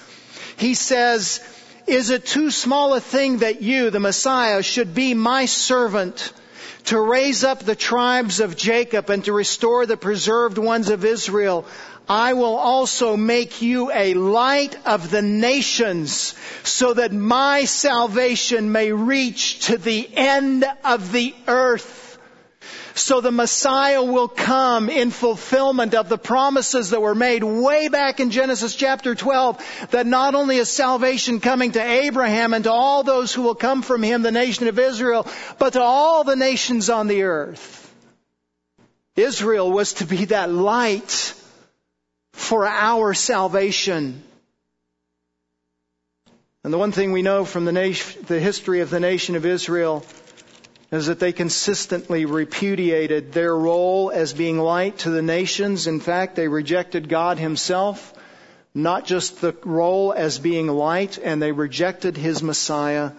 He 0.58 0.74
says, 0.74 1.40
Is 1.88 2.10
it 2.10 2.26
too 2.26 2.52
small 2.52 2.94
a 2.94 3.00
thing 3.00 3.38
that 3.38 3.62
you, 3.62 3.90
the 3.90 4.00
Messiah, 4.00 4.64
should 4.64 4.94
be 4.94 5.14
my 5.14 5.46
servant 5.46 6.34
to 6.86 7.00
raise 7.00 7.44
up 7.44 7.60
the 7.60 7.76
tribes 7.76 8.40
of 8.40 8.58
Jacob 8.58 9.10
and 9.10 9.24
to 9.26 9.34
restore 9.34 9.86
the 9.86 9.98
preserved 9.98 10.58
ones 10.58 10.90
of 10.90 11.06
Israel? 11.06 11.66
I 12.12 12.34
will 12.34 12.58
also 12.58 13.16
make 13.16 13.62
you 13.62 13.90
a 13.90 14.16
light 14.16 14.76
of 14.86 15.10
the 15.10 15.22
nations 15.22 16.36
so 16.62 16.94
that 16.94 17.14
my 17.14 17.64
salvation 17.64 18.74
may 18.74 18.92
reach 18.92 19.68
to 19.68 19.78
the 19.78 20.10
end 20.14 20.66
of 20.84 21.14
the 21.14 21.34
earth. 21.48 22.20
So 22.96 23.22
the 23.22 23.32
Messiah 23.32 24.04
will 24.04 24.28
come 24.28 24.90
in 24.90 25.10
fulfillment 25.10 25.96
of 25.96 26.10
the 26.10 26.18
promises 26.18 26.90
that 26.90 27.02
were 27.02 27.16
made 27.16 27.46
way 27.46 27.88
back 27.88 28.20
in 28.20 28.30
Genesis 28.30 28.76
chapter 28.76 29.16
12 29.16 29.88
that 29.92 30.06
not 30.06 30.36
only 30.36 30.58
is 30.58 30.68
salvation 30.68 31.40
coming 31.40 31.72
to 31.72 31.82
Abraham 31.82 32.54
and 32.54 32.66
to 32.66 32.74
all 32.74 33.04
those 33.04 33.34
who 33.34 33.44
will 33.44 33.56
come 33.56 33.84
from 33.84 34.04
him, 34.04 34.22
the 34.22 34.34
nation 34.34 34.68
of 34.68 34.78
Israel, 34.78 35.26
but 35.58 35.74
to 35.74 35.82
all 35.82 36.26
the 36.26 36.36
nations 36.36 36.90
on 36.90 37.08
the 37.08 37.24
earth. 37.24 37.78
Israel 39.16 39.72
was 39.72 39.94
to 39.94 40.06
be 40.06 40.26
that 40.26 40.52
light 40.52 41.36
for 42.34 42.66
our 42.66 43.14
salvation. 43.14 44.24
And 46.64 46.72
the 46.72 46.78
one 46.78 46.92
thing 46.92 47.12
we 47.12 47.24
know 47.24 47.44
from 47.44 47.66
the, 47.66 47.72
nation, 47.72 48.24
the 48.28 48.40
history 48.40 48.82
of 48.82 48.90
the 48.90 49.00
nation 49.00 49.36
of 49.36 49.46
Israel 49.46 50.06
is 50.92 51.08
that 51.08 51.20
they 51.20 51.32
consistently 51.32 52.26
repudiated 52.26 53.32
their 53.32 53.56
role 53.56 54.12
as 54.12 54.34
being 54.34 54.60
light 54.60 55.00
to 55.00 55.10
the 55.10 55.22
nations. 55.22 55.88
In 55.88 56.00
fact, 56.00 56.36
they 56.36 56.48
rejected 56.48 57.08
God 57.08 57.40
Himself, 57.40 58.14
not 58.76 59.06
just 59.06 59.40
the 59.40 59.56
role 59.64 60.14
as 60.14 60.38
being 60.38 60.68
light, 60.68 61.18
and 61.18 61.42
they 61.42 61.54
rejected 61.54 62.18
His 62.18 62.44
Messiah. 62.44 63.12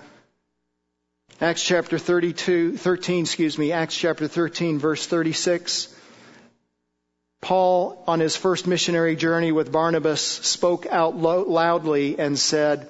Acts 1.40 1.64
chapter 1.64 1.98
32, 1.98 2.76
13, 2.76 3.24
excuse 3.24 3.58
me, 3.58 3.72
Acts 3.72 3.96
chapter 3.96 4.28
13, 4.28 4.78
verse 4.78 5.06
36. 5.06 5.88
Paul, 7.42 8.00
on 8.06 8.20
his 8.20 8.36
first 8.36 8.68
missionary 8.68 9.16
journey 9.16 9.50
with 9.50 9.72
Barnabas, 9.72 10.22
spoke 10.22 10.86
out 10.86 11.16
lo- 11.16 11.42
loudly 11.42 12.16
and 12.16 12.38
said, 12.38 12.86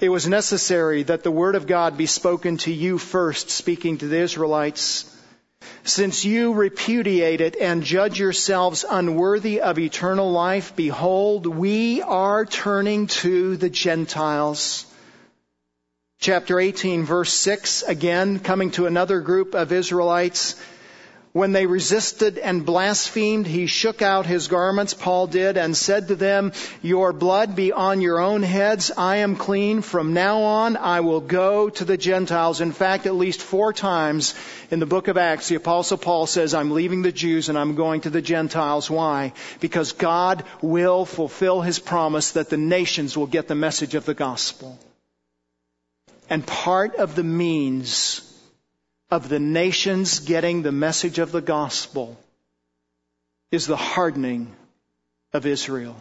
It 0.00 0.10
was 0.10 0.28
necessary 0.28 1.02
that 1.04 1.22
the 1.22 1.30
word 1.30 1.54
of 1.54 1.66
God 1.66 1.96
be 1.96 2.04
spoken 2.04 2.58
to 2.58 2.70
you 2.70 2.98
first, 2.98 3.48
speaking 3.48 3.96
to 3.98 4.06
the 4.06 4.18
Israelites. 4.18 5.06
Since 5.82 6.26
you 6.26 6.52
repudiate 6.52 7.40
it 7.40 7.56
and 7.56 7.82
judge 7.82 8.20
yourselves 8.20 8.84
unworthy 8.88 9.62
of 9.62 9.78
eternal 9.78 10.30
life, 10.30 10.76
behold, 10.76 11.46
we 11.46 12.02
are 12.02 12.44
turning 12.44 13.06
to 13.06 13.56
the 13.56 13.70
Gentiles. 13.70 14.84
Chapter 16.20 16.60
18, 16.60 17.04
verse 17.04 17.32
6, 17.32 17.82
again, 17.84 18.40
coming 18.40 18.72
to 18.72 18.84
another 18.84 19.20
group 19.20 19.54
of 19.54 19.72
Israelites. 19.72 20.54
When 21.32 21.52
they 21.52 21.66
resisted 21.66 22.38
and 22.38 22.66
blasphemed, 22.66 23.46
he 23.46 23.66
shook 23.66 24.02
out 24.02 24.26
his 24.26 24.48
garments, 24.48 24.94
Paul 24.94 25.28
did, 25.28 25.56
and 25.56 25.76
said 25.76 26.08
to 26.08 26.16
them, 26.16 26.50
Your 26.82 27.12
blood 27.12 27.54
be 27.54 27.70
on 27.70 28.00
your 28.00 28.18
own 28.18 28.42
heads. 28.42 28.90
I 28.96 29.18
am 29.18 29.36
clean. 29.36 29.80
From 29.80 30.12
now 30.12 30.42
on, 30.42 30.76
I 30.76 31.00
will 31.00 31.20
go 31.20 31.70
to 31.70 31.84
the 31.84 31.96
Gentiles. 31.96 32.60
In 32.60 32.72
fact, 32.72 33.06
at 33.06 33.14
least 33.14 33.42
four 33.42 33.72
times 33.72 34.34
in 34.72 34.80
the 34.80 34.86
book 34.86 35.06
of 35.06 35.16
Acts, 35.16 35.46
the 35.46 35.54
apostle 35.54 35.98
Paul 35.98 36.26
says, 36.26 36.52
I'm 36.52 36.72
leaving 36.72 37.02
the 37.02 37.12
Jews 37.12 37.48
and 37.48 37.56
I'm 37.56 37.76
going 37.76 38.00
to 38.00 38.10
the 38.10 38.22
Gentiles. 38.22 38.90
Why? 38.90 39.32
Because 39.60 39.92
God 39.92 40.42
will 40.62 41.04
fulfill 41.04 41.60
his 41.60 41.78
promise 41.78 42.32
that 42.32 42.50
the 42.50 42.56
nations 42.56 43.16
will 43.16 43.28
get 43.28 43.46
the 43.46 43.54
message 43.54 43.94
of 43.94 44.04
the 44.04 44.14
gospel. 44.14 44.76
And 46.28 46.44
part 46.44 46.96
of 46.96 47.14
the 47.14 47.24
means 47.24 48.26
of 49.10 49.28
the 49.28 49.40
nations 49.40 50.20
getting 50.20 50.62
the 50.62 50.72
message 50.72 51.18
of 51.18 51.32
the 51.32 51.40
gospel 51.40 52.16
is 53.50 53.66
the 53.66 53.76
hardening 53.76 54.54
of 55.32 55.46
Israel. 55.46 55.96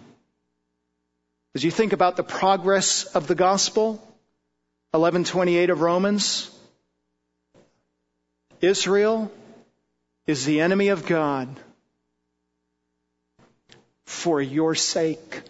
As 1.56 1.64
you 1.64 1.72
think 1.72 1.94
about 1.94 2.16
the 2.16 2.24
progress 2.24 3.06
of 3.06 3.26
the 3.26 3.36
gospel, 3.36 3.94
1128 4.92 5.72
of 5.72 5.82
Romans, 5.82 6.52
Israel 8.62 9.32
is 10.28 10.46
the 10.46 10.62
enemy 10.62 10.90
of 10.90 11.08
God 11.08 11.48
for 14.06 14.42
your 14.42 14.76
sake, 14.76 15.42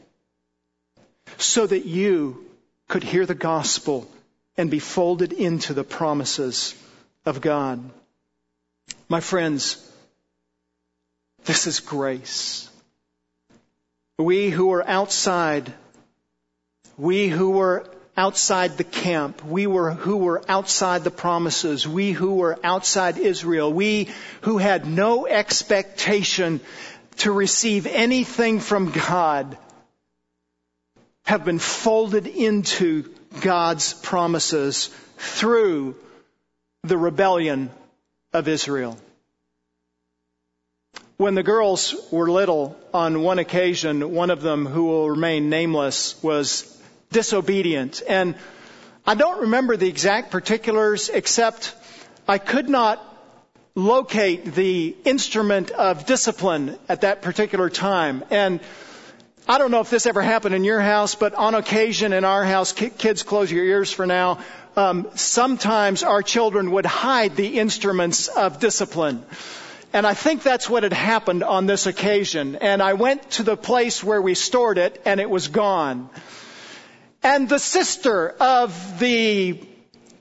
so 1.37 1.67
that 1.67 1.85
you 1.85 2.45
could 2.87 3.03
hear 3.03 3.25
the 3.25 3.35
gospel 3.35 4.09
and 4.57 4.71
be 4.71 4.79
folded 4.79 5.33
into 5.33 5.73
the 5.73 5.83
promises 5.83 6.75
of 7.29 7.41
God. 7.41 7.79
My 9.07 9.19
friends, 9.21 9.77
this 11.45 11.67
is 11.67 11.79
grace. 11.79 12.69
We 14.17 14.49
who 14.49 14.67
were 14.67 14.85
outside, 14.85 15.71
we 16.97 17.29
who 17.29 17.51
were 17.51 17.85
outside 18.17 18.77
the 18.77 18.83
camp, 18.83 19.45
we 19.45 19.67
were 19.67 19.91
who 19.91 20.17
were 20.17 20.41
outside 20.49 21.03
the 21.03 21.11
promises, 21.11 21.87
we 21.87 22.11
who 22.11 22.33
were 22.35 22.59
outside 22.63 23.17
Israel, 23.17 23.71
we 23.71 24.09
who 24.41 24.57
had 24.57 24.85
no 24.85 25.25
expectation 25.25 26.59
to 27.17 27.31
receive 27.31 27.85
anything 27.85 28.59
from 28.59 28.91
God 28.91 29.57
have 31.25 31.45
been 31.45 31.59
folded 31.59 32.25
into 32.25 33.03
God's 33.41 33.93
promises 33.93 34.89
through 35.17 35.95
the 36.83 36.97
rebellion 36.97 37.69
of 38.33 38.47
Israel. 38.47 38.97
When 41.17 41.35
the 41.35 41.43
girls 41.43 41.93
were 42.11 42.31
little, 42.31 42.77
on 42.93 43.21
one 43.21 43.39
occasion, 43.39 44.13
one 44.13 44.29
of 44.29 44.41
them, 44.41 44.65
who 44.65 44.85
will 44.85 45.09
remain 45.09 45.49
nameless, 45.49 46.21
was 46.23 46.81
disobedient. 47.11 48.01
And 48.07 48.35
I 49.05 49.15
don't 49.15 49.41
remember 49.41 49.75
the 49.75 49.89
exact 49.89 50.31
particulars, 50.31 51.09
except 51.09 51.75
I 52.27 52.37
could 52.37 52.69
not 52.69 53.05
locate 53.75 54.45
the 54.45 54.95
instrument 55.03 55.71
of 55.71 56.05
discipline 56.05 56.77
at 56.87 57.01
that 57.01 57.21
particular 57.21 57.69
time. 57.69 58.23
And 58.29 58.61
I 59.47 59.57
don't 59.57 59.71
know 59.71 59.81
if 59.81 59.89
this 59.89 60.05
ever 60.05 60.21
happened 60.21 60.55
in 60.55 60.63
your 60.63 60.79
house, 60.79 61.15
but 61.15 61.33
on 61.33 61.55
occasion 61.55 62.13
in 62.13 62.23
our 62.23 62.45
house, 62.45 62.71
kids 62.71 63.23
close 63.23 63.51
your 63.51 63.65
ears 63.65 63.91
for 63.91 64.05
now, 64.05 64.39
um, 64.79 65.09
sometimes 65.15 66.03
our 66.03 66.23
children 66.23 66.71
would 66.71 66.85
hide 66.85 67.35
the 67.35 67.59
instruments 67.59 68.29
of 68.29 68.59
discipline. 68.61 69.25
And 69.91 70.07
I 70.07 70.13
think 70.13 70.41
that's 70.41 70.69
what 70.69 70.83
had 70.83 70.93
happened 70.93 71.43
on 71.43 71.65
this 71.65 71.85
occasion. 71.85 72.55
And 72.55 72.81
I 72.81 72.93
went 72.93 73.29
to 73.31 73.43
the 73.43 73.57
place 73.57 74.01
where 74.01 74.21
we 74.21 74.35
stored 74.35 74.77
it 74.77 75.01
and 75.05 75.19
it 75.19 75.29
was 75.29 75.49
gone. 75.49 76.09
And 77.21 77.49
the 77.49 77.59
sister 77.59 78.29
of 78.29 78.99
the 78.99 79.59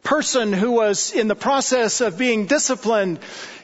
person 0.02 0.52
who 0.52 0.72
was 0.72 1.12
in 1.12 1.28
the 1.28 1.36
process 1.36 2.00
of 2.00 2.18
being 2.18 2.46
disciplined 2.46 3.20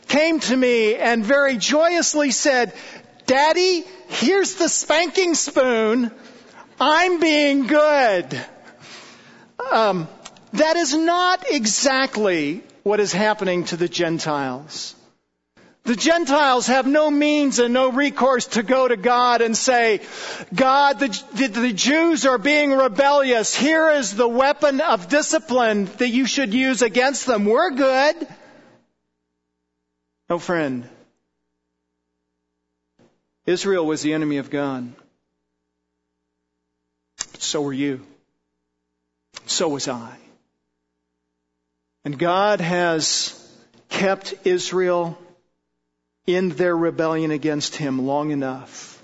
came 0.07 0.39
to 0.39 0.57
me 0.57 0.95
and 0.95 1.25
very 1.25 1.57
joyously 1.57 2.31
said, 2.31 2.73
Daddy, 3.27 3.85
here's 4.09 4.55
the 4.55 4.69
spanking 4.69 5.35
spoon. 5.35 6.13
I'm 6.79 7.19
being 7.19 7.67
good. 7.67 8.41
Um, 9.73 10.07
that 10.55 10.77
is 10.77 10.95
not 10.95 11.45
exactly 11.51 12.63
what 12.83 13.01
is 13.01 13.13
happening 13.13 13.65
to 13.65 13.77
the 13.77 13.89
Gentiles. 13.89 14.95
The 15.85 15.97
Gentiles 15.97 16.67
have 16.69 16.87
no 16.87 17.11
means 17.11 17.59
and 17.59 17.75
no 17.75 17.93
recourse 17.93 18.47
to 18.49 18.63
go 18.63 18.89
to 18.89 18.97
God 18.97 19.43
and 19.43 19.55
say, 19.55 20.01
God, 20.55 20.99
the, 20.99 21.09
the, 21.35 21.49
the, 21.49 21.73
Jews 21.75 22.25
are 22.25 22.39
being 22.39 22.73
rebellious. 22.73 23.55
Here 23.55 23.91
is 23.91 24.17
the 24.17 24.29
weapon 24.29 24.81
of 24.81 25.09
discipline 25.09 25.85
that 25.99 26.09
you 26.09 26.25
should 26.25 26.55
use 26.55 26.81
against 26.81 27.27
them. 27.27 27.45
We're 27.45 27.73
good. 27.73 28.27
No, 30.31 30.39
friend. 30.39 30.89
Israel 33.45 33.85
was 33.85 34.01
the 34.01 34.15
enemy 34.15 34.39
of 34.39 34.49
God. 34.49 34.91
So 37.41 37.61
were 37.61 37.75
you. 37.75 38.01
So 39.45 39.69
was 39.69 39.87
I. 39.87 40.17
And 42.05 42.19
God 42.19 42.61
has 42.61 43.41
kept 43.89 44.35
Israel 44.45 45.19
in 46.27 46.51
their 46.51 46.77
rebellion 46.77 47.31
against 47.31 47.77
him 47.77 48.07
long 48.07 48.31
enough 48.31 49.03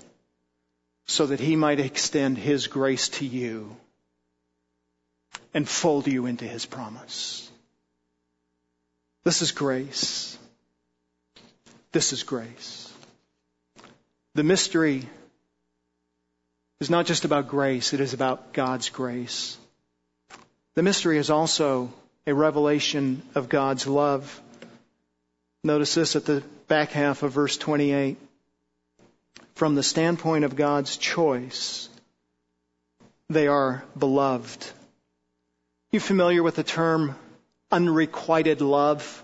so 1.05 1.25
that 1.27 1.39
he 1.39 1.55
might 1.55 1.79
extend 1.79 2.37
his 2.37 2.67
grace 2.67 3.09
to 3.09 3.25
you 3.25 3.75
and 5.53 5.67
fold 5.67 6.07
you 6.07 6.25
into 6.25 6.45
his 6.45 6.65
promise. 6.65 7.49
This 9.23 9.41
is 9.41 9.51
grace. 9.51 10.37
This 11.91 12.13
is 12.13 12.23
grace. 12.23 12.91
The 14.33 14.43
mystery 14.43 15.07
is 16.79 16.89
not 16.89 17.05
just 17.05 17.25
about 17.25 17.49
grace, 17.49 17.93
it 17.93 17.99
is 17.99 18.13
about 18.13 18.53
God's 18.53 18.89
grace. 18.89 19.57
The 20.73 20.83
mystery 20.83 21.17
is 21.17 21.29
also 21.29 21.91
a 22.27 22.33
revelation 22.33 23.21
of 23.35 23.49
God's 23.49 23.87
love. 23.87 24.41
Notice 25.63 25.95
this 25.95 26.15
at 26.15 26.25
the 26.25 26.43
back 26.67 26.91
half 26.91 27.23
of 27.23 27.31
verse 27.33 27.57
28. 27.57 28.17
From 29.55 29.75
the 29.75 29.83
standpoint 29.83 30.45
of 30.45 30.55
God's 30.55 30.97
choice, 30.97 31.89
they 33.29 33.47
are 33.47 33.83
beloved. 33.97 34.65
You 35.91 35.99
familiar 35.99 36.41
with 36.41 36.55
the 36.55 36.63
term 36.63 37.15
unrequited 37.71 38.61
love? 38.61 39.23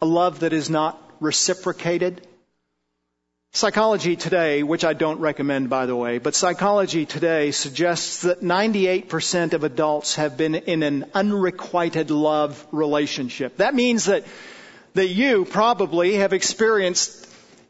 A 0.00 0.06
love 0.06 0.40
that 0.40 0.52
is 0.52 0.70
not 0.70 1.00
reciprocated? 1.20 2.26
Psychology 3.56 4.16
today, 4.16 4.64
which 4.64 4.84
I 4.84 4.94
don't 4.94 5.20
recommend 5.20 5.70
by 5.70 5.86
the 5.86 5.94
way, 5.94 6.18
but 6.18 6.34
psychology 6.34 7.06
today 7.06 7.52
suggests 7.52 8.22
that 8.22 8.40
98% 8.40 9.52
of 9.52 9.62
adults 9.62 10.16
have 10.16 10.36
been 10.36 10.56
in 10.56 10.82
an 10.82 11.04
unrequited 11.14 12.10
love 12.10 12.66
relationship. 12.72 13.58
That 13.58 13.72
means 13.72 14.06
that 14.06 14.24
that 14.94 15.06
you 15.06 15.44
probably 15.44 16.14
have 16.14 16.32
experienced 16.32 17.28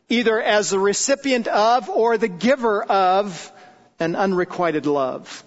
either 0.09 0.41
as 0.41 0.71
the 0.71 0.79
recipient 0.79 1.49
of 1.49 1.91
or 1.91 2.17
the 2.17 2.29
giver 2.29 2.83
of 2.83 3.53
an 4.01 4.17
unrequited 4.17 4.87
love. 4.87 5.45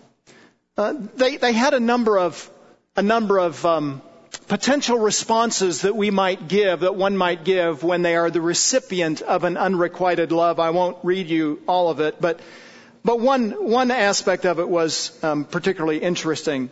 Uh, 0.78 0.94
they, 1.16 1.38
they 1.38 1.54
had 1.54 1.74
a 1.74 1.80
number 1.80 2.20
of 2.20 2.48
a 2.96 3.02
number 3.02 3.40
of 3.40 3.66
um, 3.66 4.04
potential 4.48 4.98
responses 4.98 5.82
that 5.82 5.96
we 5.96 6.10
might 6.10 6.48
give, 6.48 6.82
that 6.82 6.96
one 6.96 7.18
might 7.18 7.44
give 7.44 7.84
when 7.84 8.02
they 8.02 8.16
are 8.16 8.30
the 8.30 8.42
recipient 8.42 9.22
of 9.22 9.44
an 9.44 9.58
unrequited 9.58 10.32
love. 10.32 10.60
I 10.60 10.70
won't 10.70 10.98
read 11.04 11.30
you 11.30 11.62
all 11.68 11.90
of 11.90 12.00
it, 12.00 12.22
but 12.22 12.40
but 13.04 13.20
one 13.20 13.52
one 13.52 13.92
aspect 13.92 14.46
of 14.46 14.60
it 14.60 14.68
was 14.68 15.12
um, 15.24 15.46
particularly 15.46 16.00
interesting, 16.00 16.70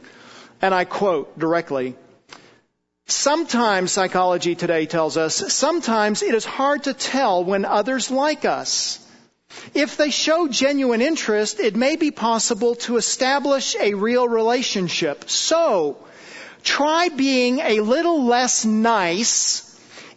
and 0.62 0.74
I 0.74 0.86
quote 0.86 1.38
directly. 1.38 1.96
Sometimes 3.08 3.92
psychology 3.92 4.56
today 4.56 4.88
tells 4.88 5.16
us, 5.16 5.54
sometimes 5.54 6.24
it 6.24 6.34
is 6.34 6.44
hard 6.44 6.86
to 6.86 6.94
tell 6.94 7.44
when 7.44 7.64
others 7.64 8.10
like 8.10 8.46
us. 8.46 9.00
If 9.76 9.96
they 9.96 10.10
show 10.10 10.48
genuine 10.48 11.02
interest, 11.02 11.60
it 11.60 11.76
may 11.76 11.98
be 11.98 12.10
possible 12.10 12.74
to 12.76 12.98
establish 12.98 13.76
a 13.80 13.94
real 13.94 14.28
relationship. 14.28 15.30
So, 15.30 15.98
try 16.66 17.10
being 17.10 17.60
a 17.60 17.80
little 17.80 18.26
less 18.26 18.66
nice 18.66 19.62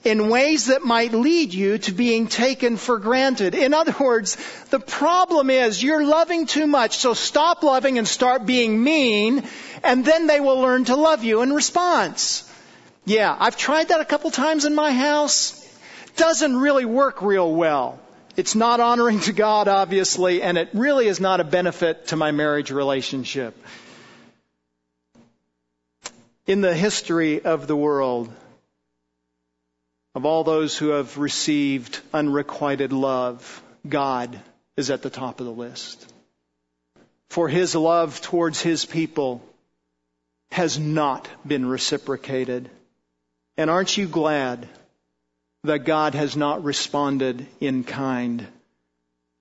in 0.05 0.29
ways 0.29 0.67
that 0.67 0.85
might 0.85 1.13
lead 1.13 1.53
you 1.53 1.79
to 1.79 1.93
being 1.93 2.29
taken 2.29 2.77
for 2.77 2.99
granted. 2.99 3.55
In 3.55 3.75
other 3.75 3.95
words, 4.01 4.37
the 4.71 4.81
problem 4.81 5.51
is 5.51 5.83
you're 5.83 6.05
loving 6.05 6.47
too 6.47 6.67
much, 6.67 6.97
so 6.97 7.15
stop 7.15 7.63
loving 7.63 7.99
and 7.99 8.09
start 8.09 8.47
being 8.47 8.83
mean, 8.83 9.45
and 9.85 10.05
then 10.05 10.27
they 10.27 10.41
will 10.41 10.61
learn 10.61 10.87
to 10.87 10.97
love 10.97 11.25
you 11.25 11.43
in 11.43 11.53
response. 11.53 12.51
Yeah, 13.05 13.37
I've 13.39 13.57
tried 13.57 13.89
that 13.89 14.01
a 14.01 14.05
couple 14.05 14.31
times 14.31 14.65
in 14.65 14.75
my 14.75 14.93
house. 14.93 15.55
Doesn't 16.17 16.57
really 16.57 16.85
work 16.85 17.23
real 17.23 17.53
well. 17.53 18.01
It's 18.37 18.55
not 18.55 18.81
honoring 18.81 19.21
to 19.21 19.33
God, 19.33 19.67
obviously, 19.67 20.43
and 20.43 20.57
it 20.57 20.69
really 20.73 21.09
is 21.09 21.21
not 21.21 21.41
a 21.41 21.45
benefit 21.45 22.09
to 22.09 22.17
my 22.17 22.31
marriage 22.31 22.71
relationship. 22.71 23.57
In 26.49 26.63
the 26.63 26.75
history 26.75 27.43
of 27.43 27.67
the 27.67 27.77
world, 27.77 28.35
of 30.15 30.25
all 30.25 30.45
those 30.45 30.79
who 30.79 30.89
have 30.89 31.19
received 31.19 32.01
unrequited 32.15 32.91
love, 32.91 33.63
God 33.87 34.41
is 34.75 34.91
at 34.91 35.03
the 35.03 35.11
top 35.11 35.41
of 35.41 35.47
the 35.47 35.53
list. 35.53 36.11
For 37.29 37.51
his 37.51 37.75
love 37.75 38.23
towards 38.23 38.63
his 38.63 38.87
people 38.87 39.47
has 40.51 40.79
not 40.79 41.29
been 41.47 41.67
reciprocated. 41.67 42.71
And 43.59 43.69
aren't 43.69 43.99
you 43.99 44.09
glad 44.09 44.67
that 45.65 45.85
God 45.85 46.15
has 46.15 46.35
not 46.35 46.65
responded 46.65 47.47
in 47.61 47.85
kind 47.85 48.47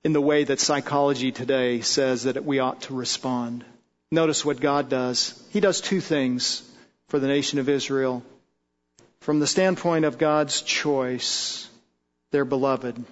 in 0.04 0.12
the 0.12 0.20
way 0.20 0.43
that 0.43 0.60
psychology 0.60 1.32
today 1.32 1.80
says 1.80 2.24
that 2.24 2.43
we 2.43 2.60
ought 2.60 2.82
to 2.82 2.93
respond? 2.93 3.63
Notice 4.12 4.43
what 4.43 4.60
God 4.60 4.89
does. 4.89 5.41
He 5.52 5.62
does 5.62 5.80
two 5.80 6.02
things 6.02 6.67
for 7.10 7.20
the 7.20 7.28
nation 7.28 7.60
of 7.60 7.70
Israel. 7.70 8.24
From 9.22 9.39
the 9.39 9.48
standpoint 9.48 10.06
of 10.06 10.17
God's 10.17 10.62
choice, 10.62 11.70
they're 12.32 12.46
beloved. 12.46 13.04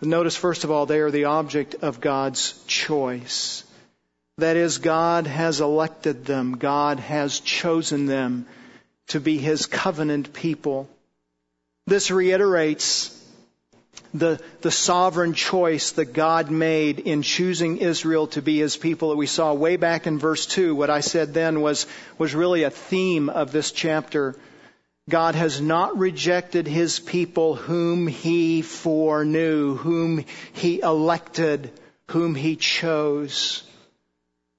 Notice, 0.00 0.36
first 0.36 0.64
of 0.64 0.70
all, 0.70 0.86
they 0.86 1.00
are 1.00 1.10
the 1.10 1.24
object 1.24 1.76
of 1.82 2.00
God's 2.00 2.62
choice. 2.66 3.64
That 4.38 4.56
is, 4.56 4.78
God 4.78 5.26
has 5.26 5.60
elected 5.60 6.24
them. 6.24 6.52
God 6.52 6.98
has 7.00 7.38
chosen 7.40 8.06
them 8.06 8.46
to 9.08 9.20
be 9.20 9.38
his 9.38 9.66
covenant 9.66 10.32
people. 10.32 10.88
This 11.86 12.10
reiterates 12.10 13.21
the, 14.14 14.40
the 14.60 14.70
sovereign 14.70 15.32
choice 15.32 15.92
that 15.92 16.12
God 16.12 16.50
made 16.50 16.98
in 16.98 17.22
choosing 17.22 17.78
Israel 17.78 18.26
to 18.28 18.42
be 18.42 18.58
his 18.58 18.76
people 18.76 19.10
that 19.10 19.16
we 19.16 19.26
saw 19.26 19.54
way 19.54 19.76
back 19.76 20.06
in 20.06 20.18
verse 20.18 20.46
2. 20.46 20.74
What 20.74 20.90
I 20.90 21.00
said 21.00 21.32
then 21.32 21.60
was, 21.60 21.86
was 22.18 22.34
really 22.34 22.64
a 22.64 22.70
theme 22.70 23.30
of 23.30 23.52
this 23.52 23.72
chapter. 23.72 24.36
God 25.08 25.34
has 25.34 25.60
not 25.60 25.98
rejected 25.98 26.66
his 26.66 27.00
people 27.00 27.54
whom 27.54 28.06
he 28.06 28.62
foreknew, 28.62 29.76
whom 29.76 30.24
he 30.52 30.80
elected, 30.80 31.72
whom 32.08 32.34
he 32.34 32.56
chose. 32.56 33.62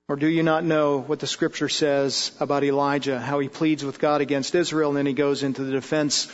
Or 0.10 0.16
do 0.16 0.28
you 0.28 0.44
not 0.44 0.66
know 0.66 1.00
what 1.00 1.20
the 1.20 1.28
scripture 1.28 1.70
says 1.70 2.32
about 2.40 2.64
Elijah, 2.64 3.20
how 3.20 3.40
he 3.40 3.50
pleads 3.50 3.86
with 3.86 4.00
God 4.00 4.22
against 4.22 4.56
Israel 4.56 4.90
and 4.90 4.98
then 4.98 5.06
he 5.06 5.14
goes 5.14 5.44
into 5.44 5.64
the 5.64 5.72
defense 5.72 6.28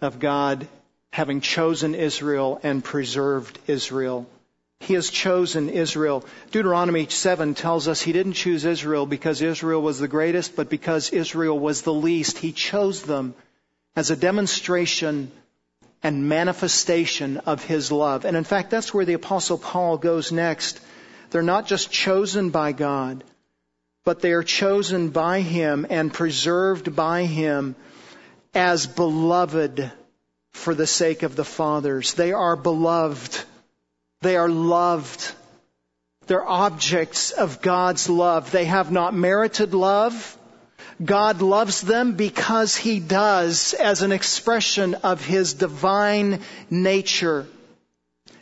of 0.00 0.18
God 0.18 0.66
having 1.12 1.40
chosen 1.40 1.94
Israel 1.94 2.60
and 2.62 2.84
preserved 2.84 3.58
Israel. 3.66 4.26
He 4.80 4.94
has 4.94 5.08
chosen 5.08 5.70
Israel. 5.70 6.24
Deuteronomy 6.50 7.06
7 7.08 7.54
tells 7.54 7.88
us 7.88 8.02
he 8.02 8.12
didn't 8.12 8.34
choose 8.34 8.64
Israel 8.64 9.06
because 9.06 9.40
Israel 9.40 9.80
was 9.80 9.98
the 9.98 10.08
greatest, 10.08 10.54
but 10.54 10.68
because 10.68 11.10
Israel 11.10 11.58
was 11.58 11.82
the 11.82 11.92
least. 11.92 12.38
He 12.38 12.52
chose 12.52 13.02
them 13.02 13.34
as 13.94 14.10
a 14.10 14.16
demonstration 14.16 15.30
and 16.02 16.28
manifestation 16.28 17.38
of 17.38 17.64
his 17.64 17.90
love. 17.90 18.24
And 18.24 18.36
in 18.36 18.44
fact, 18.44 18.70
that's 18.70 18.92
where 18.92 19.06
the 19.06 19.14
apostle 19.14 19.58
Paul 19.58 19.96
goes 19.96 20.30
next. 20.30 20.80
They're 21.30 21.42
not 21.42 21.66
just 21.66 21.90
chosen 21.90 22.50
by 22.50 22.72
God, 22.72 23.24
but 24.04 24.20
they 24.20 24.32
are 24.32 24.44
chosen 24.44 25.08
by 25.08 25.40
him 25.40 25.86
and 25.88 26.12
preserved 26.12 26.94
by 26.94 27.24
him 27.24 27.74
as 28.54 28.86
beloved 28.86 29.90
for 30.56 30.74
the 30.74 30.86
sake 30.86 31.22
of 31.22 31.36
the 31.36 31.44
fathers. 31.44 32.14
They 32.14 32.32
are 32.32 32.56
beloved. 32.56 33.38
They 34.22 34.36
are 34.36 34.48
loved. 34.48 35.32
They're 36.26 36.46
objects 36.46 37.30
of 37.30 37.62
God's 37.62 38.08
love. 38.08 38.50
They 38.50 38.64
have 38.64 38.90
not 38.90 39.14
merited 39.14 39.74
love. 39.74 40.36
God 41.04 41.42
loves 41.42 41.82
them 41.82 42.14
because 42.14 42.74
He 42.74 43.00
does 43.00 43.74
as 43.74 44.02
an 44.02 44.12
expression 44.12 44.94
of 44.94 45.24
His 45.24 45.54
divine 45.54 46.40
nature. 46.70 47.46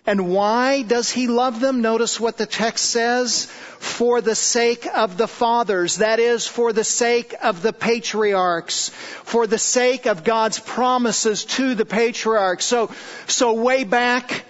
And 0.07 0.29
why 0.29 0.83
does 0.83 1.11
he 1.11 1.29
love 1.29 1.61
them? 1.61 1.81
Notice 1.81 2.21
what 2.21 2.37
the 2.37 2.47
text 2.47 2.91
says. 2.91 3.47
For 3.79 4.21
the 4.21 4.35
sake 4.35 4.87
of 4.87 5.17
the 5.17 5.29
fathers. 5.29 5.97
That 5.97 6.19
is, 6.19 6.47
for 6.47 6.73
the 6.73 6.85
sake 6.85 7.35
of 7.43 7.63
the 7.63 7.73
patriarchs. 7.73 8.91
For 9.25 9.47
the 9.47 9.59
sake 9.59 10.07
of 10.07 10.25
God's 10.25 10.59
promises 10.59 11.45
to 11.57 11.75
the 11.75 11.87
patriarchs. 11.87 12.67
So, 12.67 12.91
so 13.27 13.55
way 13.55 13.85
back 13.85 14.45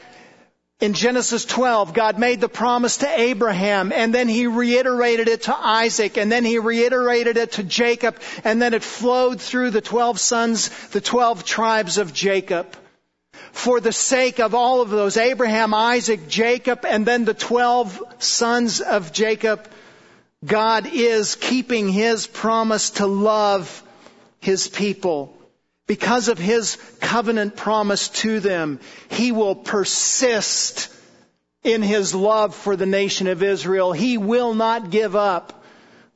in 0.80 0.92
Genesis 0.92 1.44
12, 1.44 1.94
God 1.94 2.18
made 2.18 2.40
the 2.40 2.48
promise 2.48 2.98
to 2.98 3.20
Abraham 3.20 3.92
and 3.92 4.12
then 4.12 4.28
he 4.28 4.48
reiterated 4.48 5.28
it 5.28 5.42
to 5.42 5.56
Isaac 5.56 6.18
and 6.18 6.30
then 6.32 6.44
he 6.44 6.58
reiterated 6.58 7.36
it 7.36 7.52
to 7.52 7.62
Jacob 7.62 8.16
and 8.42 8.60
then 8.60 8.74
it 8.74 8.82
flowed 8.82 9.40
through 9.40 9.70
the 9.70 9.80
12 9.80 10.18
sons, 10.18 10.68
the 10.88 11.00
12 11.00 11.44
tribes 11.44 11.98
of 11.98 12.12
Jacob 12.12 12.76
for 13.52 13.80
the 13.80 13.92
sake 13.92 14.40
of 14.40 14.54
all 14.54 14.80
of 14.80 14.90
those 14.90 15.16
Abraham, 15.16 15.74
Isaac, 15.74 16.28
Jacob, 16.28 16.84
and 16.84 17.06
then 17.06 17.24
the 17.24 17.34
12 17.34 18.02
sons 18.18 18.80
of 18.80 19.12
Jacob, 19.12 19.68
God 20.44 20.88
is 20.92 21.36
keeping 21.36 21.88
his 21.88 22.26
promise 22.26 22.90
to 22.90 23.06
love 23.06 23.82
his 24.40 24.68
people. 24.68 25.36
Because 25.86 26.28
of 26.28 26.38
his 26.38 26.76
covenant 27.00 27.56
promise 27.56 28.08
to 28.08 28.40
them, 28.40 28.80
he 29.10 29.32
will 29.32 29.54
persist 29.54 30.90
in 31.62 31.82
his 31.82 32.14
love 32.14 32.54
for 32.54 32.76
the 32.76 32.86
nation 32.86 33.26
of 33.26 33.42
Israel. 33.42 33.92
He 33.92 34.18
will 34.18 34.54
not 34.54 34.90
give 34.90 35.16
up 35.16 35.64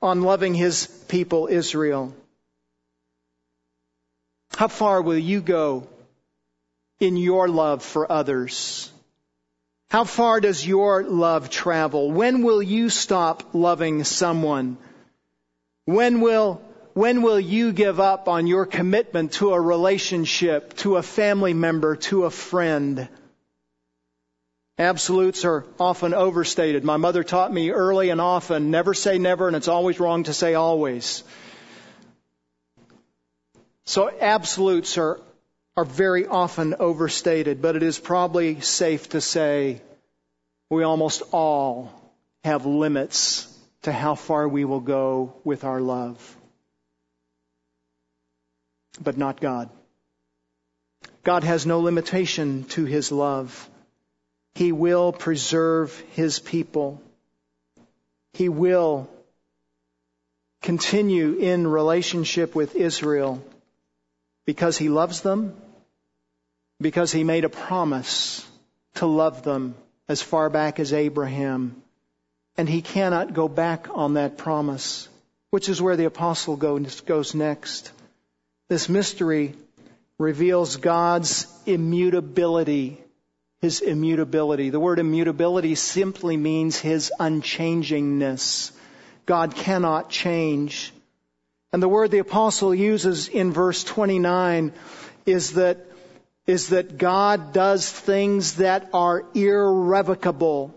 on 0.00 0.22
loving 0.22 0.54
his 0.54 0.86
people 1.08 1.48
Israel. 1.50 2.14
How 4.54 4.68
far 4.68 5.00
will 5.02 5.18
you 5.18 5.40
go 5.40 5.86
in 7.00 7.16
your 7.16 7.48
love 7.48 7.82
for 7.82 8.10
others? 8.10 8.90
How 9.90 10.04
far 10.04 10.40
does 10.40 10.66
your 10.66 11.02
love 11.02 11.48
travel? 11.48 12.10
When 12.10 12.42
will 12.42 12.62
you 12.62 12.90
stop 12.90 13.54
loving 13.54 14.04
someone? 14.04 14.76
When 15.86 16.20
will, 16.20 16.60
when 16.92 17.22
will 17.22 17.40
you 17.40 17.72
give 17.72 17.98
up 17.98 18.28
on 18.28 18.46
your 18.46 18.66
commitment 18.66 19.32
to 19.34 19.54
a 19.54 19.60
relationship, 19.60 20.74
to 20.78 20.96
a 20.96 21.02
family 21.02 21.54
member, 21.54 21.96
to 21.96 22.24
a 22.24 22.30
friend? 22.30 23.08
Absolutes 24.78 25.44
are 25.44 25.64
often 25.80 26.12
overstated. 26.12 26.84
My 26.84 26.98
mother 26.98 27.24
taught 27.24 27.52
me 27.52 27.70
early 27.70 28.10
and 28.10 28.20
often, 28.20 28.70
never 28.70 28.92
say 28.92 29.18
never, 29.18 29.46
and 29.46 29.56
it's 29.56 29.68
always 29.68 29.98
wrong 29.98 30.24
to 30.24 30.34
say 30.34 30.54
always. 30.54 31.24
So 33.86 34.10
absolutes 34.20 34.98
are 34.98 35.18
are 35.78 35.84
very 35.84 36.26
often 36.26 36.74
overstated, 36.80 37.62
but 37.62 37.76
it 37.76 37.84
is 37.84 38.00
probably 38.00 38.60
safe 38.60 39.10
to 39.10 39.20
say 39.20 39.80
we 40.70 40.82
almost 40.82 41.22
all 41.30 41.92
have 42.42 42.66
limits 42.66 43.46
to 43.82 43.92
how 43.92 44.16
far 44.16 44.48
we 44.48 44.64
will 44.64 44.80
go 44.80 45.34
with 45.44 45.62
our 45.62 45.80
love. 45.80 46.36
But 49.00 49.16
not 49.16 49.40
God. 49.40 49.70
God 51.22 51.44
has 51.44 51.64
no 51.64 51.78
limitation 51.78 52.64
to 52.70 52.84
his 52.84 53.12
love. 53.12 53.70
He 54.56 54.72
will 54.72 55.12
preserve 55.12 55.96
his 56.14 56.40
people. 56.40 57.00
He 58.32 58.48
will 58.48 59.08
continue 60.60 61.34
in 61.34 61.68
relationship 61.68 62.56
with 62.56 62.74
Israel 62.74 63.40
because 64.44 64.76
he 64.76 64.88
loves 64.88 65.20
them 65.20 65.54
because 66.80 67.12
he 67.12 67.24
made 67.24 67.44
a 67.44 67.48
promise 67.48 68.46
to 68.94 69.06
love 69.06 69.42
them 69.42 69.74
as 70.08 70.22
far 70.22 70.48
back 70.50 70.80
as 70.80 70.92
Abraham. 70.92 71.82
And 72.56 72.68
he 72.68 72.82
cannot 72.82 73.34
go 73.34 73.48
back 73.48 73.88
on 73.92 74.14
that 74.14 74.38
promise, 74.38 75.08
which 75.50 75.68
is 75.68 75.82
where 75.82 75.96
the 75.96 76.06
apostle 76.06 76.56
goes 76.56 77.34
next. 77.34 77.92
This 78.68 78.88
mystery 78.88 79.54
reveals 80.18 80.76
God's 80.76 81.46
immutability, 81.66 83.00
his 83.60 83.80
immutability. 83.80 84.70
The 84.70 84.80
word 84.80 84.98
immutability 84.98 85.74
simply 85.76 86.36
means 86.36 86.78
his 86.78 87.12
unchangingness. 87.18 88.72
God 89.26 89.54
cannot 89.54 90.10
change. 90.10 90.92
And 91.72 91.82
the 91.82 91.88
word 91.88 92.10
the 92.10 92.18
apostle 92.18 92.74
uses 92.74 93.28
in 93.28 93.52
verse 93.52 93.84
29 93.84 94.72
is 95.26 95.52
that 95.52 95.87
is 96.48 96.70
that 96.70 96.96
God 96.96 97.52
does 97.52 97.88
things 97.88 98.54
that 98.54 98.88
are 98.94 99.22
irrevocable. 99.34 100.74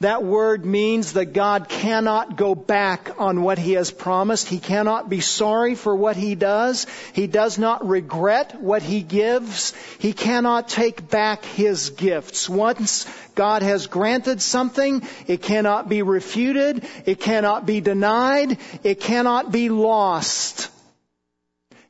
That 0.00 0.22
word 0.22 0.64
means 0.64 1.14
that 1.14 1.32
God 1.32 1.70
cannot 1.70 2.36
go 2.36 2.54
back 2.54 3.10
on 3.18 3.42
what 3.42 3.58
He 3.58 3.72
has 3.72 3.90
promised. 3.90 4.48
He 4.48 4.58
cannot 4.58 5.08
be 5.08 5.20
sorry 5.20 5.74
for 5.74 5.96
what 5.96 6.16
He 6.16 6.34
does. 6.34 6.86
He 7.14 7.26
does 7.26 7.58
not 7.58 7.86
regret 7.86 8.60
what 8.60 8.82
He 8.82 9.02
gives. 9.02 9.72
He 9.98 10.12
cannot 10.12 10.68
take 10.68 11.08
back 11.08 11.46
His 11.46 11.90
gifts. 11.90 12.48
Once 12.48 13.06
God 13.34 13.62
has 13.62 13.86
granted 13.86 14.42
something, 14.42 15.02
it 15.26 15.40
cannot 15.40 15.88
be 15.88 16.02
refuted. 16.02 16.86
It 17.06 17.20
cannot 17.20 17.64
be 17.64 17.80
denied. 17.80 18.58
It 18.82 19.00
cannot 19.00 19.50
be 19.50 19.70
lost. 19.70 20.70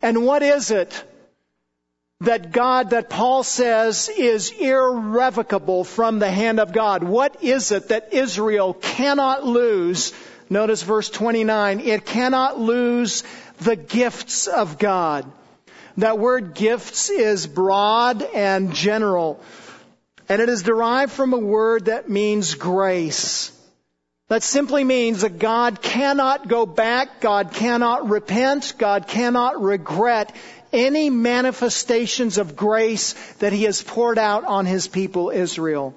And 0.00 0.24
what 0.24 0.42
is 0.42 0.70
it 0.70 1.04
that 2.20 2.52
God, 2.52 2.90
that 2.90 3.08
Paul 3.08 3.42
says 3.42 4.10
is 4.10 4.50
irrevocable 4.50 5.84
from 5.84 6.18
the 6.18 6.30
hand 6.30 6.60
of 6.60 6.72
God. 6.72 7.02
What 7.02 7.42
is 7.42 7.72
it 7.72 7.88
that 7.88 8.12
Israel 8.12 8.74
cannot 8.74 9.46
lose? 9.46 10.12
Notice 10.50 10.82
verse 10.82 11.08
29. 11.08 11.80
It 11.80 12.04
cannot 12.04 12.58
lose 12.58 13.24
the 13.58 13.76
gifts 13.76 14.48
of 14.48 14.78
God. 14.78 15.30
That 15.96 16.18
word 16.18 16.54
gifts 16.54 17.08
is 17.08 17.46
broad 17.46 18.22
and 18.22 18.74
general. 18.74 19.40
And 20.28 20.42
it 20.42 20.48
is 20.48 20.62
derived 20.62 21.12
from 21.12 21.32
a 21.32 21.38
word 21.38 21.86
that 21.86 22.08
means 22.08 22.54
grace. 22.54 23.50
That 24.28 24.42
simply 24.44 24.84
means 24.84 25.22
that 25.22 25.40
God 25.40 25.82
cannot 25.82 26.46
go 26.46 26.64
back, 26.64 27.20
God 27.20 27.52
cannot 27.52 28.08
repent, 28.08 28.74
God 28.78 29.08
cannot 29.08 29.60
regret 29.60 30.32
any 30.72 31.10
manifestations 31.10 32.38
of 32.38 32.56
grace 32.56 33.14
that 33.38 33.52
he 33.52 33.64
has 33.64 33.82
poured 33.82 34.18
out 34.18 34.44
on 34.44 34.66
his 34.66 34.88
people 34.88 35.30
Israel. 35.30 35.94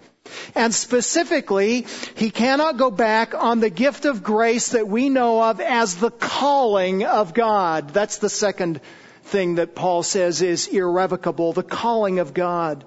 And 0.55 0.73
specifically, 0.73 1.85
he 2.15 2.31
cannot 2.31 2.77
go 2.77 2.89
back 2.89 3.33
on 3.35 3.59
the 3.59 3.69
gift 3.69 4.05
of 4.05 4.23
grace 4.23 4.69
that 4.69 4.87
we 4.87 5.09
know 5.09 5.43
of 5.43 5.59
as 5.59 5.95
the 5.95 6.11
calling 6.11 7.03
of 7.03 7.33
God. 7.33 7.89
That's 7.89 8.17
the 8.17 8.29
second 8.29 8.79
thing 9.23 9.55
that 9.55 9.75
Paul 9.75 10.03
says 10.03 10.41
is 10.41 10.67
irrevocable, 10.67 11.53
the 11.53 11.63
calling 11.63 12.19
of 12.19 12.33
God. 12.33 12.85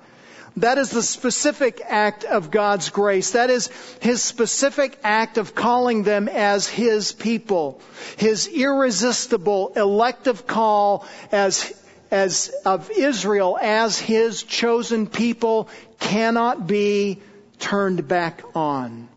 That 0.59 0.79
is 0.79 0.90
the 0.90 1.03
specific 1.03 1.83
act 1.85 2.25
of 2.25 2.51
God's 2.51 2.88
grace. 2.88 3.33
That 3.33 3.51
is 3.51 3.69
His 4.01 4.23
specific 4.23 4.99
act 5.05 5.37
of 5.37 5.55
calling 5.55 6.03
them 6.03 6.29
as 6.29 6.66
His 6.66 7.12
people. 7.12 7.83
His 8.16 8.49
irresistible 8.49 9.75
elective 9.77 10.47
call 10.47 11.07
as, 11.31 11.73
as 12.11 12.55
of 12.64 12.90
Israel 12.90 13.59
as 13.61 13.99
His 13.99 14.42
chosen 14.42 15.07
people 15.07 15.69
cannot 15.99 16.66
be 16.66 17.21
turned 17.59 18.09
back 18.09 18.42
on. 18.55 19.09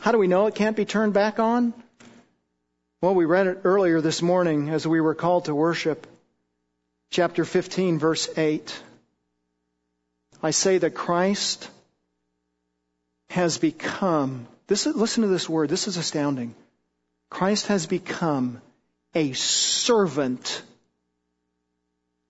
How 0.00 0.12
do 0.12 0.18
we 0.18 0.26
know 0.26 0.46
it 0.46 0.54
can't 0.54 0.76
be 0.76 0.86
turned 0.86 1.12
back 1.12 1.38
on? 1.38 1.74
Well, 3.02 3.14
we 3.14 3.26
read 3.26 3.46
it 3.46 3.60
earlier 3.64 4.00
this 4.00 4.22
morning 4.22 4.70
as 4.70 4.86
we 4.86 5.02
were 5.02 5.14
called 5.14 5.46
to 5.46 5.54
worship. 5.54 6.06
Chapter 7.10 7.44
15, 7.44 7.98
verse 7.98 8.28
8. 8.38 8.82
I 10.46 10.52
say 10.52 10.78
that 10.78 10.94
Christ 10.94 11.68
has 13.30 13.58
become, 13.58 14.46
this, 14.68 14.86
listen 14.86 15.22
to 15.24 15.28
this 15.28 15.48
word, 15.48 15.68
this 15.68 15.88
is 15.88 15.96
astounding. 15.96 16.54
Christ 17.30 17.66
has 17.66 17.86
become 17.86 18.62
a 19.12 19.32
servant 19.32 20.62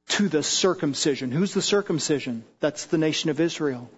to 0.09 0.31
the 0.31 0.43
circumcision. 0.43 1.31
Who's 1.31 1.53
the 1.53 1.61
circumcision? 1.61 2.43
That's 2.59 2.87
the 2.87 2.97
nation 2.97 3.29
of 3.29 3.39
Israel. 3.39 3.91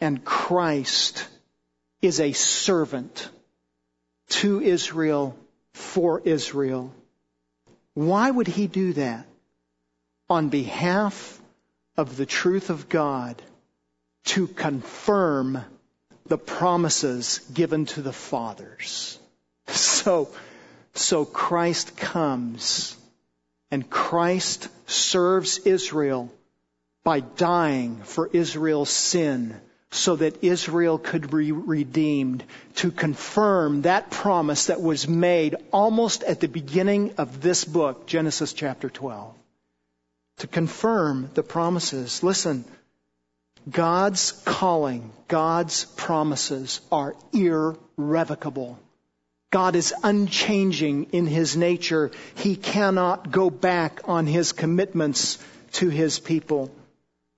And 0.00 0.24
Christ 0.24 1.24
is 2.02 2.18
a 2.18 2.32
servant 2.32 3.30
to 4.40 4.60
Israel 4.60 5.38
for 5.72 6.20
Israel. 6.24 6.92
Why 7.94 8.28
would 8.28 8.48
he 8.48 8.66
do 8.66 8.92
that? 8.94 9.24
On 10.28 10.48
behalf 10.48 11.40
of 11.96 12.16
the 12.16 12.26
truth 12.26 12.70
of 12.70 12.88
God 12.88 13.40
to 14.24 14.46
confirm 14.46 15.64
the 16.26 16.38
promises 16.38 17.40
given 17.52 17.86
to 17.86 18.02
the 18.02 18.12
fathers. 18.12 19.18
So, 19.68 20.30
so 20.94 21.24
Christ 21.24 21.96
comes 21.96 22.96
and 23.70 23.88
Christ 23.88 24.68
serves 24.86 25.58
Israel 25.58 26.32
by 27.02 27.20
dying 27.20 28.00
for 28.04 28.30
Israel's 28.32 28.90
sin 28.90 29.60
so 29.90 30.16
that 30.16 30.42
Israel 30.42 30.98
could 30.98 31.30
be 31.30 31.52
redeemed 31.52 32.42
to 32.76 32.90
confirm 32.90 33.82
that 33.82 34.10
promise 34.10 34.66
that 34.66 34.82
was 34.82 35.06
made 35.06 35.54
almost 35.72 36.24
at 36.24 36.40
the 36.40 36.48
beginning 36.48 37.14
of 37.18 37.40
this 37.40 37.64
book, 37.64 38.06
Genesis 38.06 38.52
chapter 38.52 38.90
12. 38.90 39.34
To 40.38 40.46
confirm 40.46 41.30
the 41.34 41.42
promises. 41.42 42.22
Listen, 42.22 42.64
God's 43.70 44.32
calling, 44.44 45.12
God's 45.28 45.84
promises 45.84 46.80
are 46.92 47.14
irrevocable. 47.32 48.78
God 49.50 49.76
is 49.76 49.94
unchanging 50.02 51.10
in 51.12 51.26
his 51.26 51.56
nature. 51.56 52.10
He 52.34 52.56
cannot 52.56 53.30
go 53.30 53.50
back 53.50 54.00
on 54.04 54.26
his 54.26 54.52
commitments 54.52 55.38
to 55.74 55.88
his 55.88 56.18
people. 56.18 56.70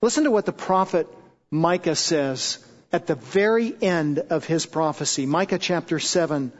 Listen 0.01 0.23
to 0.23 0.31
what 0.31 0.45
the 0.45 0.51
prophet 0.51 1.07
Micah 1.51 1.95
says 1.95 2.57
at 2.91 3.07
the 3.07 3.15
very 3.15 3.75
end 3.81 4.19
of 4.19 4.45
his 4.45 4.65
prophecy. 4.65 5.25
Micah 5.25 5.59
chapter 5.59 5.99
7, 5.99 6.51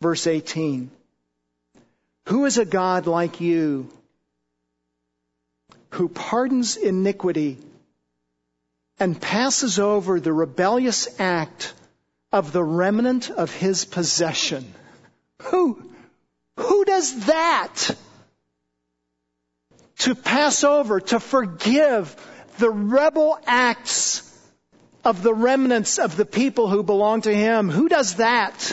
verse 0.00 0.26
18. 0.26 0.90
Who 2.28 2.46
is 2.46 2.58
a 2.58 2.64
God 2.64 3.06
like 3.06 3.40
you 3.40 3.90
who 5.94 6.08
pardons 6.08 6.76
iniquity 6.76 7.56
and 8.98 9.20
passes 9.20 9.78
over 9.78 10.18
the 10.18 10.32
rebellious 10.32 11.20
act 11.20 11.72
of 12.32 12.52
the 12.52 12.64
remnant 12.64 13.30
of 13.30 13.54
his 13.54 13.84
possession? 13.84 14.74
Who, 15.42 15.80
who 16.56 16.84
does 16.84 17.26
that? 17.26 17.96
To 19.98 20.16
pass 20.16 20.64
over, 20.64 20.98
to 21.00 21.20
forgive 21.20 22.14
the 22.58 22.70
rebel 22.70 23.38
acts 23.46 24.28
of 25.04 25.22
the 25.22 25.32
remnants 25.32 26.00
of 26.00 26.16
the 26.16 26.26
people 26.26 26.68
who 26.68 26.82
belong 26.82 27.20
to 27.20 27.32
him. 27.32 27.70
Who 27.70 27.88
does 27.88 28.16
that? 28.16 28.72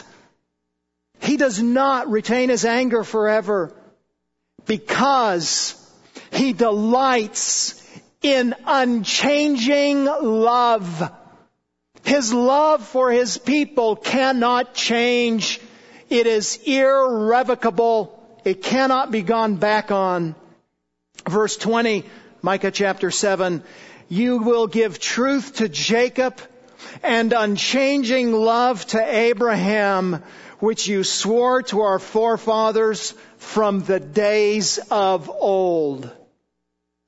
He 1.20 1.38
does 1.38 1.62
not 1.62 2.10
retain 2.10 2.50
his 2.50 2.66
anger 2.66 3.04
forever 3.04 3.72
because 4.66 5.76
he 6.32 6.54
delights 6.54 7.82
in 8.22 8.56
unchanging 8.66 10.06
love. 10.06 11.12
His 12.04 12.34
love 12.34 12.86
for 12.86 13.12
his 13.12 13.38
people 13.38 13.96
cannot 13.96 14.74
change. 14.74 15.60
It 16.10 16.28
is 16.28 16.60
irrevocable. 16.66 18.18
It 18.44 18.64
cannot 18.64 19.12
be 19.12 19.22
gone 19.22 19.56
back 19.58 19.92
on. 19.92 20.36
Verse 21.30 21.58
20, 21.58 22.06
Micah 22.42 22.72
chapter 22.72 23.12
7, 23.12 23.64
you 24.10 24.40
will 24.40 24.68
give 24.68 25.00
truth 25.00 25.58
to 25.58 25.70
Jacob 25.70 26.42
and 27.04 27.34
unchanging 27.34 28.34
love 28.34 28.86
to 28.88 29.02
Abraham, 29.02 30.24
which 30.60 30.88
you 30.88 31.04
swore 31.04 31.62
to 31.64 31.82
our 31.82 32.00
forefathers 32.00 33.14
from 33.42 33.82
the 33.82 34.00
days 34.00 34.80
of 34.92 35.30
old. 35.30 36.10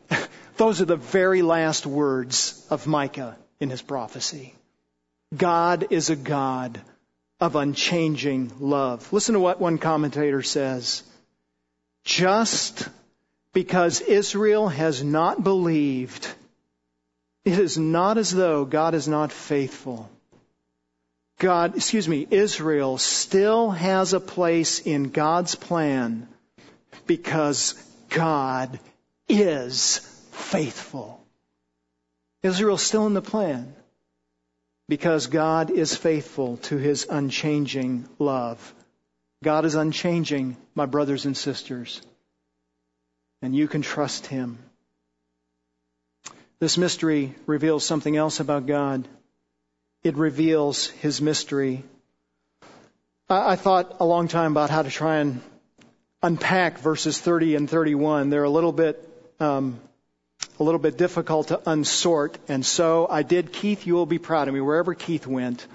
Those 0.58 0.82
are 0.82 0.86
the 0.86 0.98
very 0.98 1.41
last 1.41 1.86
words 1.86 2.65
of 2.69 2.88
Micah 2.88 3.38
in 3.60 3.69
his 3.69 3.82
prophecy. 3.84 4.54
God 5.36 5.88
is 5.91 6.10
a 6.10 6.17
God 6.17 6.82
of 7.39 7.56
unchanging 7.56 8.52
love. 8.60 9.13
Listen 9.13 9.34
to 9.34 9.39
what 9.39 9.62
one 9.62 9.78
commentator 9.78 10.41
says. 10.41 11.04
Just 12.04 12.89
because 13.54 14.02
Israel 14.02 14.67
has 14.67 15.04
not 15.04 15.43
believed, 15.43 16.28
it 17.46 17.60
is 17.60 17.78
not 17.78 18.17
as 18.17 18.32
though 18.32 18.65
God 18.65 18.96
is 18.96 19.08
not 19.08 19.32
faithful. 19.32 20.10
God, 21.43 21.75
excuse 21.75 22.08
me, 22.08 22.25
Israel 22.32 22.97
still 22.97 23.69
has 23.71 24.13
a 24.13 24.19
place 24.19 24.79
in 24.79 25.10
God's 25.10 25.56
plan 25.56 26.27
because 27.06 27.73
God 28.10 28.79
is 29.27 29.97
faithful. 30.32 31.21
Israel's 32.41 32.82
still 32.82 33.08
in 33.08 33.13
the 33.13 33.21
plan 33.21 33.75
because 34.88 35.27
God 35.27 35.69
is 35.69 35.95
faithful 35.95 36.58
to 36.69 36.77
his 36.77 37.06
unchanging 37.10 38.08
love. 38.19 38.73
God 39.43 39.65
is 39.65 39.75
unchanging, 39.75 40.58
my 40.75 40.86
brothers 40.86 41.25
and 41.25 41.36
sisters 41.36 42.01
and 43.43 43.53
you 43.53 43.67
can 43.67 43.82
trust 43.82 44.25
Him. 44.25 44.58
This 46.60 46.77
mystery 46.77 47.36
reveals 47.45 47.84
something 47.84 48.15
else 48.15 48.39
about 48.39 48.65
God. 48.67 49.06
It 50.04 50.18
reveals 50.18 50.88
His 50.88 51.22
mystery. 51.22 51.84
I, 53.30 53.56
thought 53.56 53.98
a 54.00 54.06
long 54.06 54.28
time 54.28 54.52
about 54.52 54.70
how 54.70 54.82
to 54.84 54.89
try 54.89 55.18
and 55.18 55.42
unpack 56.22 56.80
verses 56.80 57.20
30 57.20 57.56
and 57.56 57.70
31. 57.70 58.30
They're 58.30 58.44
a 58.44 58.50
little 58.50 58.74
bit, 58.74 59.10
um, 59.39 59.80
a 60.60 60.63
little 60.63 60.80
bit 60.80 60.98
difficult 60.98 61.48
to 61.48 61.58
unsort, 61.58 62.36
and 62.48 62.66
so 62.66 63.08
I 63.10 63.24
did. 63.24 63.54
Keith, 63.54 63.88
you 63.88 63.94
will 63.94 64.06
be 64.06 64.20
proud 64.20 64.48
of 64.48 64.54
me 64.54 64.62
wherever 64.62 64.94
Keith 64.94 65.26
went. 65.26 65.66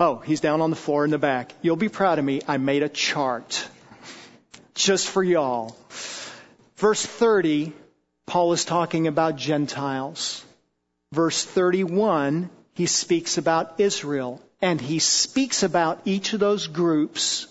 Oh, 0.00 0.16
he's 0.16 0.40
down 0.40 0.60
on 0.60 0.70
the 0.70 0.76
floor 0.76 1.04
in 1.04 1.10
the 1.10 1.18
back. 1.18 1.52
You'll 1.62 1.76
be 1.76 1.88
proud 1.88 2.18
of 2.18 2.24
me. 2.24 2.40
I 2.48 2.56
made 2.56 2.82
a 2.82 2.88
chart 2.88 3.68
just 4.74 5.08
for 5.08 5.22
y'all. 5.22 5.76
Verse 6.76 7.04
30, 7.04 7.72
Paul 8.26 8.52
is 8.54 8.64
talking 8.64 9.06
about 9.06 9.36
Gentiles. 9.36 10.44
Verse 11.12 11.44
31, 11.44 12.48
he 12.74 12.86
speaks 12.86 13.38
about 13.38 13.80
Israel. 13.80 14.40
And 14.62 14.80
he 14.80 14.98
speaks 14.98 15.62
about 15.62 16.00
each 16.04 16.34
of 16.34 16.40
those 16.40 16.66
groups 16.66 17.46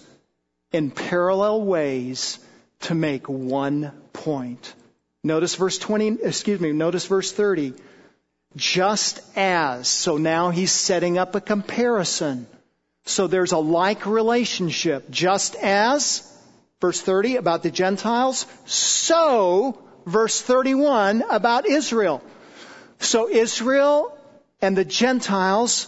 in 0.71 0.91
parallel 0.91 1.63
ways 1.63 2.39
to 2.81 2.93
make 2.93 3.27
one 3.27 3.91
point. 4.13 4.73
Notice 5.23 5.55
verse 5.55 5.77
20, 5.79 6.19
excuse 6.23 6.59
me, 6.59 6.71
notice 6.71 7.05
verse 7.07 7.31
30. 7.31 7.73
Just 8.55 9.21
as, 9.35 9.87
so 9.87 10.17
now 10.17 10.49
he's 10.51 10.71
setting 10.71 11.17
up 11.17 11.35
a 11.35 11.41
comparison. 11.41 12.47
So 13.05 13.27
there's 13.27 13.51
a 13.51 13.57
like 13.57 14.05
relationship. 14.05 15.09
Just 15.09 15.55
as 15.55 16.31
verse 16.79 17.01
30 17.01 17.37
about 17.37 17.63
the 17.63 17.71
Gentiles, 17.71 18.45
so 18.65 19.81
verse 20.05 20.41
31 20.41 21.23
about 21.29 21.67
Israel. 21.67 22.23
So 22.99 23.29
Israel 23.29 24.15
and 24.61 24.77
the 24.77 24.85
Gentiles 24.85 25.87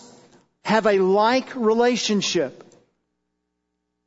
have 0.63 0.85
a 0.85 0.99
like 0.99 1.55
relationship. 1.55 2.63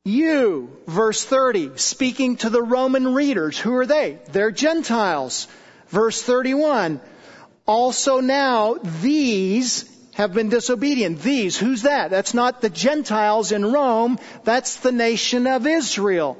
You, 0.05 0.70
verse 0.87 1.24
30, 1.24 1.79
speaking 1.79 2.37
to 2.38 2.50
the 2.50 2.62
Roman 2.62 3.14
readers, 3.14 3.59
who 3.59 3.74
are 3.77 3.87
they? 3.87 4.18
They're 4.33 4.50
Gentiles. 4.50 5.48
Verse 5.88 6.22
31, 6.22 7.00
also 7.66 8.20
now 8.20 8.74
these 8.83 9.90
have 10.14 10.33
been 10.33 10.48
disobedient. 10.48 11.20
These, 11.20 11.57
who's 11.57 11.83
that? 11.83 12.11
That's 12.11 12.35
not 12.35 12.61
the 12.61 12.70
Gentiles 12.70 13.53
in 13.53 13.72
Rome, 13.72 14.18
that's 14.44 14.77
the 14.77 14.92
nation 14.92 15.46
of 15.46 15.66
Israel. 15.66 16.37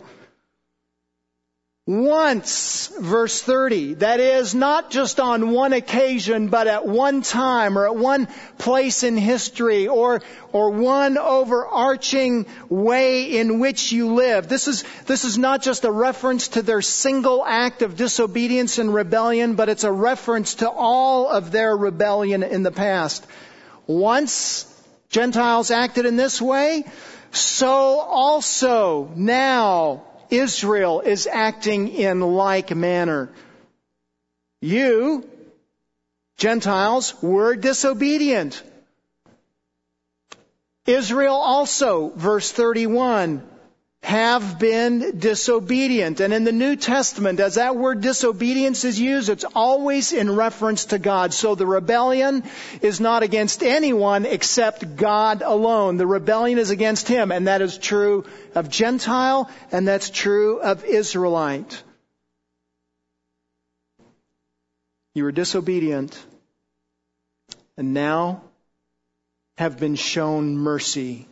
Once, 1.87 2.91
verse 2.99 3.43
30, 3.43 3.95
that 3.95 4.19
is 4.19 4.55
not 4.55 4.91
just 4.91 5.21
on 5.21 5.51
one 5.51 5.75
occasion, 5.75 6.49
but 6.49 6.67
at 6.67 6.87
one 6.87 7.21
time 7.21 7.77
or 7.77 7.85
at 7.85 7.95
one 7.95 8.27
place 8.57 9.03
in 9.03 9.19
history 9.19 9.87
or, 9.87 10.23
or 10.51 10.71
one 10.71 11.19
overarching 11.19 12.47
way 12.71 13.37
in 13.37 13.59
which 13.61 13.93
you 13.93 14.15
live. 14.15 14.49
This 14.49 14.67
is, 14.67 14.83
this 15.05 15.27
is 15.27 15.37
not 15.37 15.61
just 15.61 15.85
a 15.85 15.91
reference 15.91 16.49
to 16.49 16.63
their 16.63 16.81
single 16.81 17.45
act 17.45 17.83
of 17.83 17.97
disobedience 17.97 18.79
and 18.79 18.95
rebellion, 18.95 19.55
but 19.55 19.69
it's 19.69 19.85
a 19.85 19.93
reference 19.93 20.55
to 20.57 20.71
all 20.71 21.29
of 21.29 21.53
their 21.53 21.77
rebellion 21.77 22.43
in 22.43 22.63
the 22.63 22.73
past. 22.73 23.27
Once 23.87 24.65
Gentiles 25.11 25.71
acted 25.71 26.07
in 26.07 26.17
this 26.17 26.41
way, 26.41 26.85
so 27.31 28.01
also 28.01 29.11
now 29.15 30.05
Israel 30.31 31.01
is 31.01 31.27
acting 31.27 31.89
in 31.89 32.21
like 32.21 32.75
manner. 32.75 33.31
You, 34.61 35.29
Gentiles, 36.37 37.15
were 37.23 37.57
disobedient. 37.57 38.63
Israel 40.87 41.35
also, 41.37 42.11
verse 42.11 42.51
31, 42.53 43.43
have 44.05 44.59
been 44.59 45.19
disobedient. 45.19 46.21
And 46.21 46.35
in 46.35 46.45
the 46.45 46.53
New 46.53 46.77
Testament, 46.77 47.41
as 47.41 47.55
that 47.55 47.75
word 47.75 48.03
disobedience 48.03 48.85
is 48.85 49.01
used, 49.01 49.31
it's 49.31 49.47
always 49.55 50.13
in 50.13 50.37
reference 50.37 50.85
to 50.87 50.99
God. 50.99 51.33
So 51.33 51.55
the 51.55 51.67
rebellion 51.67 52.45
is 52.83 53.01
not 53.01 53.23
against 53.23 53.63
anyone 53.63 54.27
except 54.27 54.97
God 54.97 55.41
alone. 55.41 55.97
The 55.97 56.07
rebellion 56.07 56.59
is 56.59 56.69
against 56.69 57.09
Him, 57.09 57.33
and 57.33 57.47
that 57.47 57.63
is 57.63 57.79
true 57.79 58.27
of 58.55 58.69
Gentile, 58.69 59.51
and 59.73 59.89
that's 59.89 60.11
true 60.11 60.61
of 60.61 60.85
Israelite. 60.85 61.83
You 65.15 65.25
were 65.25 65.33
disobedient, 65.33 66.23
and 67.79 67.95
now 67.95 68.43
have 69.57 69.81
been 69.81 69.95
shown 69.95 70.59
mercy. 70.59 71.27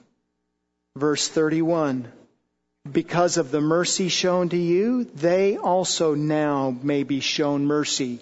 Verse 0.97 1.29
31 1.29 2.11
because 2.91 3.37
of 3.37 3.51
the 3.51 3.61
mercy 3.61 4.09
shown 4.09 4.49
to 4.49 4.57
you, 4.57 5.05
they 5.05 5.57
also 5.57 6.15
now 6.15 6.77
may 6.83 7.05
be 7.05 7.21
shown 7.21 7.65
mercy. 7.65 8.21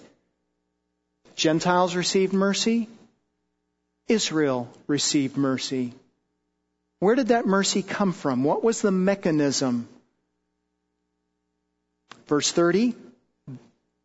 Gentiles 1.35 1.95
received 1.95 2.33
mercy. 2.33 2.87
Israel 4.07 4.69
received 4.87 5.37
mercy. 5.37 5.93
Where 6.99 7.15
did 7.15 7.29
that 7.29 7.47
mercy 7.47 7.81
come 7.81 8.13
from? 8.13 8.43
What 8.43 8.63
was 8.63 8.81
the 8.81 8.91
mechanism? 8.91 9.87
Verse 12.27 12.51
30, 12.51 12.95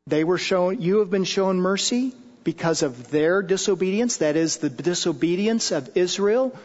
they 0.07 0.25
were 0.25 0.39
shown, 0.39 0.81
you 0.81 1.01
have 1.01 1.11
been 1.11 1.25
shown 1.25 1.61
mercy 1.61 2.15
because 2.45 2.83
of 2.83 3.11
their 3.11 3.43
disobedience, 3.43 4.19
that 4.19 4.37
is 4.37 4.57
the 4.57 4.71
disobedience 4.71 5.73
of 5.73 5.97
Israel 5.97 6.57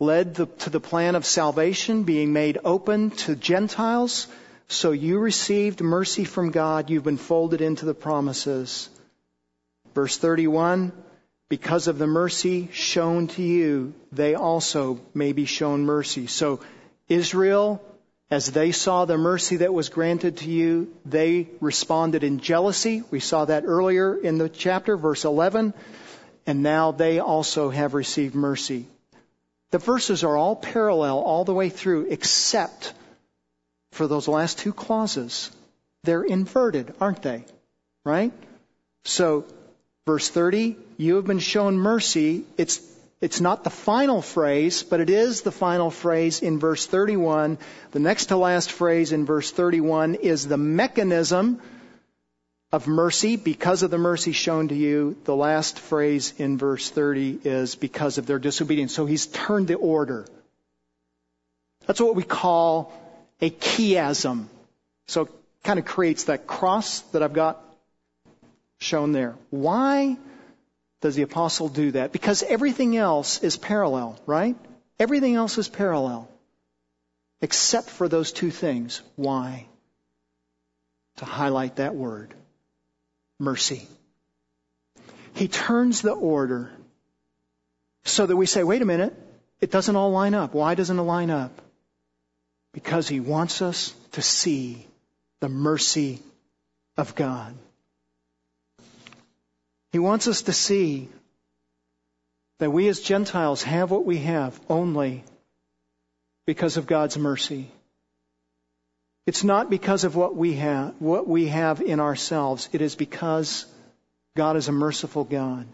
led 0.00 0.34
the, 0.34 0.46
to 0.46 0.70
the 0.70 0.80
plan 0.80 1.16
of 1.16 1.26
salvation 1.26 2.04
being 2.04 2.32
made 2.32 2.58
open 2.64 3.10
to 3.10 3.34
Gentiles. 3.34 4.28
So 4.68 4.92
you 4.92 5.18
received 5.18 5.80
mercy 5.80 6.24
from 6.24 6.50
God. 6.50 6.90
You've 6.90 7.04
been 7.04 7.16
folded 7.16 7.60
into 7.60 7.84
the 7.84 7.94
promises. 7.94 8.88
Verse 9.94 10.16
31, 10.16 10.92
because 11.48 11.88
of 11.88 11.98
the 11.98 12.06
mercy 12.06 12.68
shown 12.72 13.26
to 13.28 13.42
you, 13.42 13.94
they 14.12 14.34
also 14.34 15.00
may 15.14 15.32
be 15.32 15.46
shown 15.46 15.84
mercy. 15.84 16.26
So 16.26 16.60
Israel, 17.08 17.82
as 18.30 18.52
they 18.52 18.70
saw 18.70 19.04
the 19.04 19.16
mercy 19.16 19.56
that 19.56 19.72
was 19.72 19.88
granted 19.88 20.36
to 20.38 20.50
you, 20.50 20.94
they 21.06 21.48
responded 21.60 22.22
in 22.22 22.38
jealousy. 22.38 23.02
We 23.10 23.20
saw 23.20 23.46
that 23.46 23.64
earlier 23.66 24.14
in 24.14 24.38
the 24.38 24.48
chapter, 24.48 24.96
verse 24.96 25.24
11. 25.24 25.72
And 26.46 26.62
now 26.62 26.92
they 26.92 27.18
also 27.18 27.70
have 27.70 27.94
received 27.94 28.34
mercy. 28.34 28.86
The 29.70 29.78
verses 29.78 30.24
are 30.24 30.36
all 30.36 30.56
parallel 30.56 31.18
all 31.18 31.44
the 31.44 31.54
way 31.54 31.68
through, 31.68 32.06
except 32.10 32.92
for 33.92 34.06
those 34.06 34.28
last 34.28 34.58
two 34.58 34.72
clauses. 34.72 35.50
They're 36.04 36.22
inverted, 36.22 36.94
aren't 37.00 37.22
they? 37.22 37.44
Right? 38.04 38.32
So, 39.04 39.44
verse 40.06 40.28
30, 40.28 40.76
you 40.96 41.16
have 41.16 41.26
been 41.26 41.38
shown 41.38 41.76
mercy. 41.76 42.44
It's, 42.56 42.80
it's 43.20 43.40
not 43.40 43.64
the 43.64 43.70
final 43.70 44.22
phrase, 44.22 44.82
but 44.82 45.00
it 45.00 45.10
is 45.10 45.42
the 45.42 45.52
final 45.52 45.90
phrase 45.90 46.40
in 46.40 46.58
verse 46.58 46.86
31. 46.86 47.58
The 47.90 47.98
next 47.98 48.26
to 48.26 48.36
last 48.36 48.72
phrase 48.72 49.12
in 49.12 49.26
verse 49.26 49.50
31 49.50 50.14
is 50.14 50.48
the 50.48 50.56
mechanism 50.56 51.60
of 52.70 52.86
mercy 52.86 53.36
because 53.36 53.82
of 53.82 53.90
the 53.90 53.98
mercy 53.98 54.32
shown 54.32 54.68
to 54.68 54.74
you. 54.74 55.16
The 55.24 55.34
last 55.34 55.78
phrase 55.78 56.34
in 56.38 56.58
verse 56.58 56.90
30 56.90 57.40
is 57.44 57.74
because 57.74 58.18
of 58.18 58.26
their 58.26 58.38
disobedience. 58.38 58.94
So 58.94 59.06
he's 59.06 59.26
turned 59.26 59.68
the 59.68 59.74
order. 59.74 60.26
That's 61.86 62.00
what 62.00 62.14
we 62.14 62.24
call 62.24 62.92
a 63.40 63.50
chiasm. 63.50 64.46
So 65.06 65.22
it 65.22 65.32
kind 65.64 65.78
of 65.78 65.86
creates 65.86 66.24
that 66.24 66.46
cross 66.46 67.00
that 67.12 67.22
I've 67.22 67.32
got 67.32 67.62
shown 68.78 69.12
there. 69.12 69.34
Why 69.48 70.18
does 71.00 71.14
the 71.14 71.22
apostle 71.22 71.68
do 71.68 71.92
that? 71.92 72.12
Because 72.12 72.42
everything 72.42 72.96
else 72.96 73.42
is 73.42 73.56
parallel, 73.56 74.20
right? 74.26 74.56
Everything 74.98 75.36
else 75.36 75.56
is 75.56 75.68
parallel. 75.68 76.28
Except 77.40 77.88
for 77.88 78.08
those 78.08 78.32
two 78.32 78.50
things. 78.50 79.00
Why? 79.16 79.66
To 81.18 81.24
highlight 81.24 81.76
that 81.76 81.94
word 81.94 82.34
mercy. 83.38 83.86
He 85.34 85.48
turns 85.48 86.02
the 86.02 86.12
order 86.12 86.70
so 88.04 88.26
that 88.26 88.36
we 88.36 88.46
say, 88.46 88.64
wait 88.64 88.82
a 88.82 88.86
minute, 88.86 89.14
it 89.60 89.70
doesn't 89.70 89.96
all 89.96 90.10
line 90.10 90.34
up. 90.34 90.54
Why 90.54 90.74
doesn't 90.74 90.98
it 90.98 91.02
line 91.02 91.30
up? 91.30 91.62
Because 92.72 93.08
he 93.08 93.20
wants 93.20 93.62
us 93.62 93.94
to 94.12 94.22
see 94.22 94.86
the 95.40 95.48
mercy 95.48 96.20
of 96.96 97.14
God. 97.14 97.54
He 99.92 99.98
wants 99.98 100.28
us 100.28 100.42
to 100.42 100.52
see 100.52 101.08
that 102.58 102.70
we 102.70 102.88
as 102.88 103.00
Gentiles 103.00 103.62
have 103.62 103.90
what 103.90 104.04
we 104.04 104.18
have 104.18 104.58
only 104.68 105.24
because 106.46 106.76
of 106.76 106.86
God's 106.86 107.16
mercy. 107.16 107.70
It's 109.28 109.44
not 109.44 109.68
because 109.68 110.04
of 110.04 110.16
what 110.16 110.36
we 110.36 110.54
have, 110.54 110.94
what 111.00 111.28
we 111.28 111.48
have 111.48 111.82
in 111.82 112.00
ourselves. 112.00 112.70
It 112.72 112.80
is 112.80 112.94
because 112.94 113.66
God 114.34 114.56
is 114.56 114.68
a 114.68 114.72
merciful 114.72 115.24
God. 115.24 115.66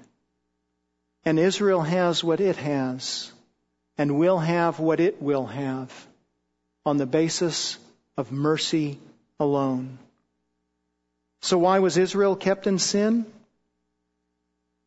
And 1.24 1.38
Israel 1.38 1.80
has 1.80 2.24
what 2.24 2.40
it 2.40 2.56
has 2.56 3.30
and 3.96 4.18
will 4.18 4.38
have 4.38 4.80
what 4.80 4.98
it 4.98 5.22
will 5.22 5.46
have 5.46 5.92
on 6.84 6.96
the 6.96 7.06
basis 7.06 7.78
of 8.16 8.32
mercy 8.32 8.98
alone. 9.38 10.00
So 11.42 11.56
why 11.56 11.78
was 11.78 11.96
Israel 11.96 12.34
kept 12.34 12.66
in 12.66 12.80
sin? 12.80 13.24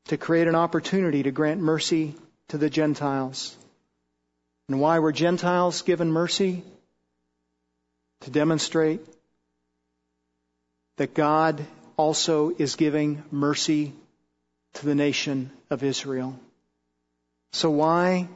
To 0.08 0.18
create 0.18 0.50
an 0.50 0.56
opportunity 0.56 1.24
to 1.24 1.32
grant 1.32 1.62
mercy 1.62 2.16
to 2.50 2.58
the 2.58 2.70
Gentiles. 2.70 3.56
And 4.68 4.82
why 4.82 5.00
were 5.00 5.14
Gentiles 5.14 5.84
given 5.84 6.12
mercy? 6.12 6.64
To 8.22 8.32
demonstrate 8.32 9.02
that 10.98 11.14
God 11.14 11.66
also 11.96 12.52
is 12.58 12.76
giving 12.76 13.24
mercy 13.32 13.94
to 14.76 14.86
the 14.86 14.96
nation 14.96 15.52
of 15.70 15.84
Israel. 15.84 16.40
So 17.54 17.70
why 17.70 18.28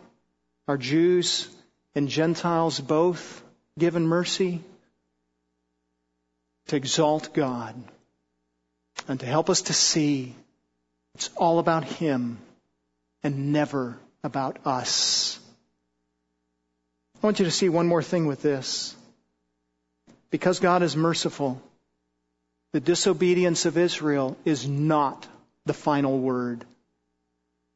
are 0.67 0.77
Jews 0.77 1.47
and 1.95 2.07
Gentiles 2.07 2.79
both 2.79 3.43
given 3.77 4.07
mercy? 4.07 4.61
To 6.67 6.75
exalt 6.75 7.33
God 7.33 7.75
and 9.07 9.19
to 9.19 9.25
help 9.25 9.49
us 9.49 9.63
to 9.63 9.73
see 9.73 10.35
it's 11.15 11.29
all 11.35 11.59
about 11.59 11.83
Him 11.83 12.37
and 13.23 13.51
never 13.51 13.97
about 14.23 14.65
us. 14.65 15.39
I 17.21 17.27
want 17.27 17.39
you 17.39 17.45
to 17.45 17.51
see 17.51 17.69
one 17.69 17.87
more 17.87 18.01
thing 18.01 18.25
with 18.25 18.41
this. 18.41 18.95
Because 20.31 20.59
God 20.59 20.81
is 20.81 20.95
merciful, 20.95 21.61
the 22.73 22.79
disobedience 22.79 23.65
of 23.65 23.77
Israel 23.77 24.37
is 24.45 24.67
not 24.67 25.27
the 25.65 25.73
final 25.73 26.17
word. 26.17 26.63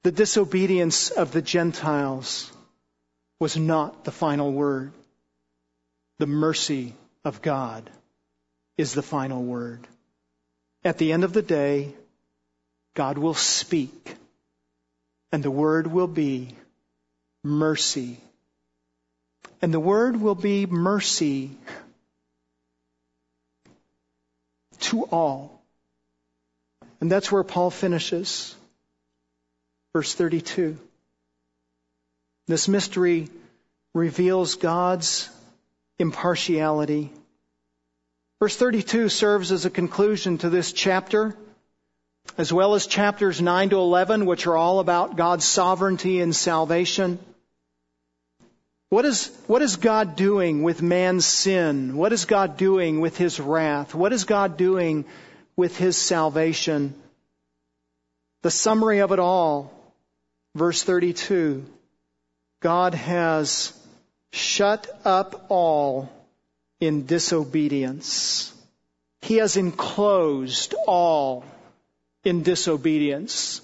The 0.03 0.11
disobedience 0.11 1.09
of 1.09 1.31
the 1.31 1.41
Gentiles 1.41 2.51
was 3.39 3.57
not 3.57 4.05
the 4.05 4.11
final 4.11 4.51
word. 4.51 4.93
The 6.19 6.27
mercy 6.27 6.93
of 7.25 7.41
God 7.41 7.89
is 8.77 8.93
the 8.93 9.01
final 9.01 9.43
word. 9.43 9.85
At 10.85 10.97
the 10.97 11.11
end 11.11 11.25
of 11.25 11.33
the 11.33 11.41
day, 11.41 11.93
God 12.93 13.17
will 13.17 13.33
speak, 13.33 14.15
and 15.31 15.43
the 15.43 15.51
word 15.51 15.87
will 15.87 16.07
be 16.07 16.55
mercy. 17.43 18.17
And 19.61 19.73
the 19.73 19.79
word 19.79 20.21
will 20.21 20.35
be 20.35 20.65
mercy 20.65 21.51
to 24.81 25.03
all. 25.03 25.61
And 27.01 27.11
that's 27.11 27.31
where 27.31 27.43
Paul 27.43 27.71
finishes. 27.71 28.55
Verse 29.93 30.13
32. 30.13 30.77
This 32.47 32.67
mystery 32.67 33.29
reveals 33.93 34.55
God's 34.55 35.29
impartiality. 35.97 37.11
Verse 38.39 38.55
32 38.55 39.09
serves 39.09 39.51
as 39.51 39.65
a 39.65 39.69
conclusion 39.69 40.37
to 40.39 40.49
this 40.49 40.73
chapter, 40.73 41.35
as 42.37 42.51
well 42.51 42.75
as 42.75 42.87
chapters 42.87 43.41
9 43.41 43.69
to 43.69 43.77
11, 43.77 44.25
which 44.25 44.45
are 44.47 44.57
all 44.57 44.79
about 44.79 45.15
God's 45.15 45.45
sovereignty 45.45 46.19
and 46.19 46.35
salvation. 46.35 47.17
What 48.89 49.05
is, 49.05 49.35
what 49.47 49.61
is 49.61 49.77
God 49.77 50.15
doing 50.15 50.61
with 50.61 50.81
man's 50.81 51.25
sin? 51.25 51.97
What 51.97 52.13
is 52.13 52.25
God 52.25 52.57
doing 52.57 53.01
with 53.01 53.17
his 53.17 53.39
wrath? 53.39 53.95
What 53.95 54.13
is 54.13 54.25
God 54.25 54.57
doing 54.57 55.05
with 55.55 55.77
his 55.77 55.97
salvation? 55.97 56.93
The 58.43 58.51
summary 58.51 58.99
of 58.99 59.11
it 59.11 59.19
all, 59.19 59.73
verse 60.53 60.83
32. 60.83 61.65
God 62.61 62.93
has 62.93 63.73
shut 64.31 64.87
up 65.03 65.47
all 65.49 66.09
in 66.79 67.05
disobedience. 67.05 68.53
He 69.21 69.37
has 69.37 69.57
enclosed 69.57 70.75
all 70.85 71.43
in 72.23 72.43
disobedience. 72.43 73.61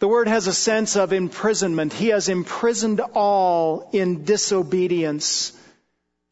The 0.00 0.08
word 0.08 0.28
has 0.28 0.46
a 0.46 0.52
sense 0.54 0.96
of 0.96 1.12
imprisonment. 1.12 1.92
He 1.92 2.08
has 2.08 2.28
imprisoned 2.28 3.00
all 3.14 3.90
in 3.92 4.24
disobedience. 4.24 5.52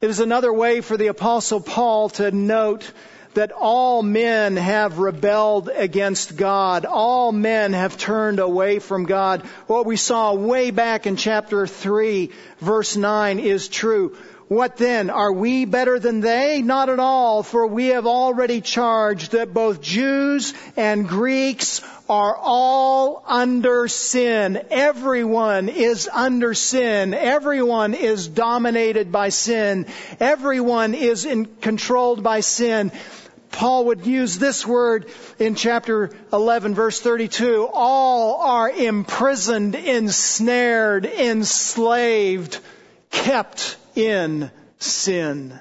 It 0.00 0.08
is 0.08 0.20
another 0.20 0.52
way 0.52 0.82
for 0.82 0.96
the 0.96 1.08
apostle 1.08 1.60
Paul 1.60 2.10
to 2.10 2.30
note 2.30 2.90
that 3.34 3.50
all 3.50 4.02
men 4.02 4.56
have 4.56 4.98
rebelled 4.98 5.68
against 5.68 6.36
God. 6.36 6.84
All 6.84 7.32
men 7.32 7.72
have 7.72 7.98
turned 7.98 8.38
away 8.38 8.78
from 8.78 9.04
God. 9.04 9.42
What 9.66 9.84
we 9.84 9.96
saw 9.96 10.32
way 10.32 10.70
back 10.70 11.06
in 11.06 11.16
chapter 11.16 11.66
3 11.66 12.30
verse 12.60 12.96
9 12.96 13.40
is 13.40 13.68
true. 13.68 14.16
What 14.48 14.76
then? 14.76 15.10
Are 15.10 15.32
we 15.32 15.64
better 15.64 15.98
than 15.98 16.20
they? 16.20 16.62
Not 16.62 16.88
at 16.88 17.00
all, 17.00 17.42
for 17.42 17.66
we 17.66 17.86
have 17.88 18.06
already 18.06 18.60
charged 18.60 19.32
that 19.32 19.52
both 19.52 19.80
Jews 19.80 20.54
and 20.76 21.08
Greeks 21.08 21.82
are 22.08 22.36
all 22.36 23.24
under 23.26 23.88
sin. 23.88 24.64
Everyone 24.70 25.68
is 25.68 26.08
under 26.12 26.54
sin. 26.54 27.12
Everyone 27.12 27.94
is 27.94 28.28
dominated 28.28 29.10
by 29.10 29.30
sin. 29.30 29.86
Everyone 30.20 30.94
is 30.94 31.24
in, 31.24 31.46
controlled 31.46 32.22
by 32.22 32.38
sin. 32.38 32.92
Paul 33.50 33.86
would 33.86 34.06
use 34.06 34.38
this 34.38 34.64
word 34.64 35.06
in 35.40 35.56
chapter 35.56 36.10
11 36.32 36.76
verse 36.76 37.00
32. 37.00 37.68
All 37.72 38.40
are 38.42 38.70
imprisoned, 38.70 39.74
ensnared, 39.74 41.04
enslaved, 41.04 42.60
kept 43.10 43.76
in 43.96 44.50
sin. 44.78 45.58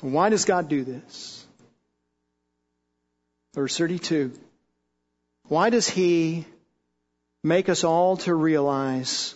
Why 0.00 0.28
does 0.28 0.44
God 0.44 0.68
do 0.68 0.84
this? 0.84 1.46
Verse 3.54 3.76
32. 3.78 4.32
Why 5.44 5.70
does 5.70 5.88
He 5.88 6.44
make 7.44 7.68
us 7.68 7.84
all 7.84 8.16
to 8.18 8.34
realize 8.34 9.34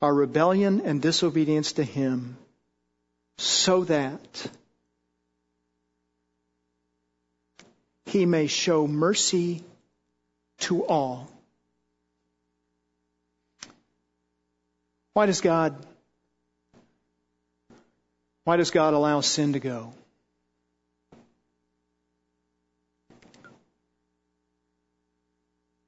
our 0.00 0.14
rebellion 0.14 0.82
and 0.84 1.02
disobedience 1.02 1.72
to 1.72 1.84
Him 1.84 2.36
so 3.38 3.84
that 3.84 4.50
He 8.06 8.24
may 8.24 8.46
show 8.46 8.86
mercy 8.86 9.64
to 10.60 10.84
all? 10.84 11.28
Why 15.18 15.26
does 15.26 15.40
God 15.40 15.74
why 18.44 18.56
does 18.56 18.70
God 18.70 18.94
allow 18.94 19.20
sin 19.20 19.54
to 19.54 19.58
go? 19.58 19.92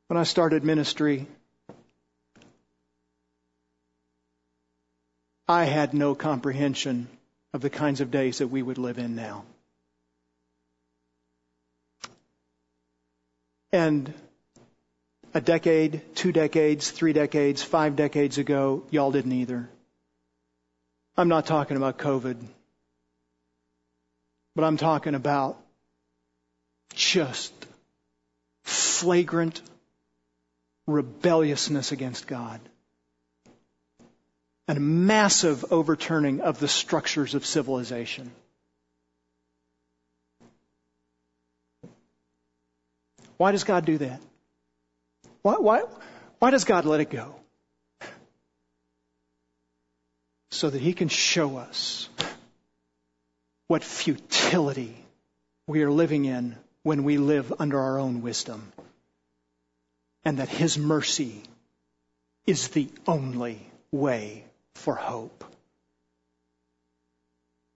When 0.09 0.17
I 0.17 0.25
started 0.25 0.65
ministry, 0.65 1.29
I 5.47 5.63
had 5.63 5.95
no 5.95 6.17
comprehension 6.17 7.07
of 7.53 7.61
the 7.61 7.71
kinds 7.71 8.01
of 8.01 8.11
days 8.11 8.39
that 8.39 8.49
we 8.49 8.63
would 8.63 8.79
live 8.79 8.99
in 8.99 9.15
now. 9.15 9.45
And 13.71 14.13
a 15.33 15.41
decade, 15.41 16.03
two 16.15 16.33
decades, 16.33 16.91
three 16.91 17.13
decades, 17.13 17.63
five 17.63 17.97
decades 17.97 18.39
ago, 18.39 18.85
y'all 18.91 19.13
didn't 19.13 19.33
either. 19.33 19.69
I'm 21.17 21.29
not 21.29 21.47
talking 21.47 21.77
about 21.77 21.99
COVID, 21.99 22.37
but 24.57 24.65
I'm 24.65 24.77
talking 24.77 25.15
about 25.15 25.59
just 26.95 27.53
flagrant 28.65 29.61
rebelliousness 30.87 31.93
against 31.93 32.27
God 32.27 32.61
and 34.67 34.79
a 34.79 34.81
massive 34.81 35.65
overturning 35.73 36.41
of 36.41 36.59
the 36.59 36.69
structures 36.69 37.35
of 37.35 37.47
civilization. 37.47 38.31
Why 43.37 43.53
does 43.53 43.65
God 43.65 43.85
do 43.85 43.99
that? 43.99 44.21
Why, 45.43 45.55
why, 45.55 45.83
why 46.39 46.51
does 46.51 46.65
God 46.65 46.85
let 46.85 47.01
it 47.01 47.11
go? 47.11 47.35
So 50.51 50.69
that 50.69 50.81
He 50.81 50.93
can 50.93 51.09
show 51.09 51.57
us 51.57 52.09
what 53.69 53.85
futility 53.85 54.97
we 55.67 55.83
are 55.83 55.91
living 55.91 56.25
in 56.25 56.57
when 56.83 57.05
we 57.05 57.19
live 57.19 57.53
under 57.59 57.79
our 57.79 57.99
own 57.99 58.23
wisdom. 58.23 58.73
And 60.25 60.39
that 60.39 60.49
His 60.49 60.77
mercy 60.77 61.43
is 62.47 62.69
the 62.69 62.91
only 63.07 63.67
way 63.91 64.45
for 64.75 64.95
hope. 64.95 65.45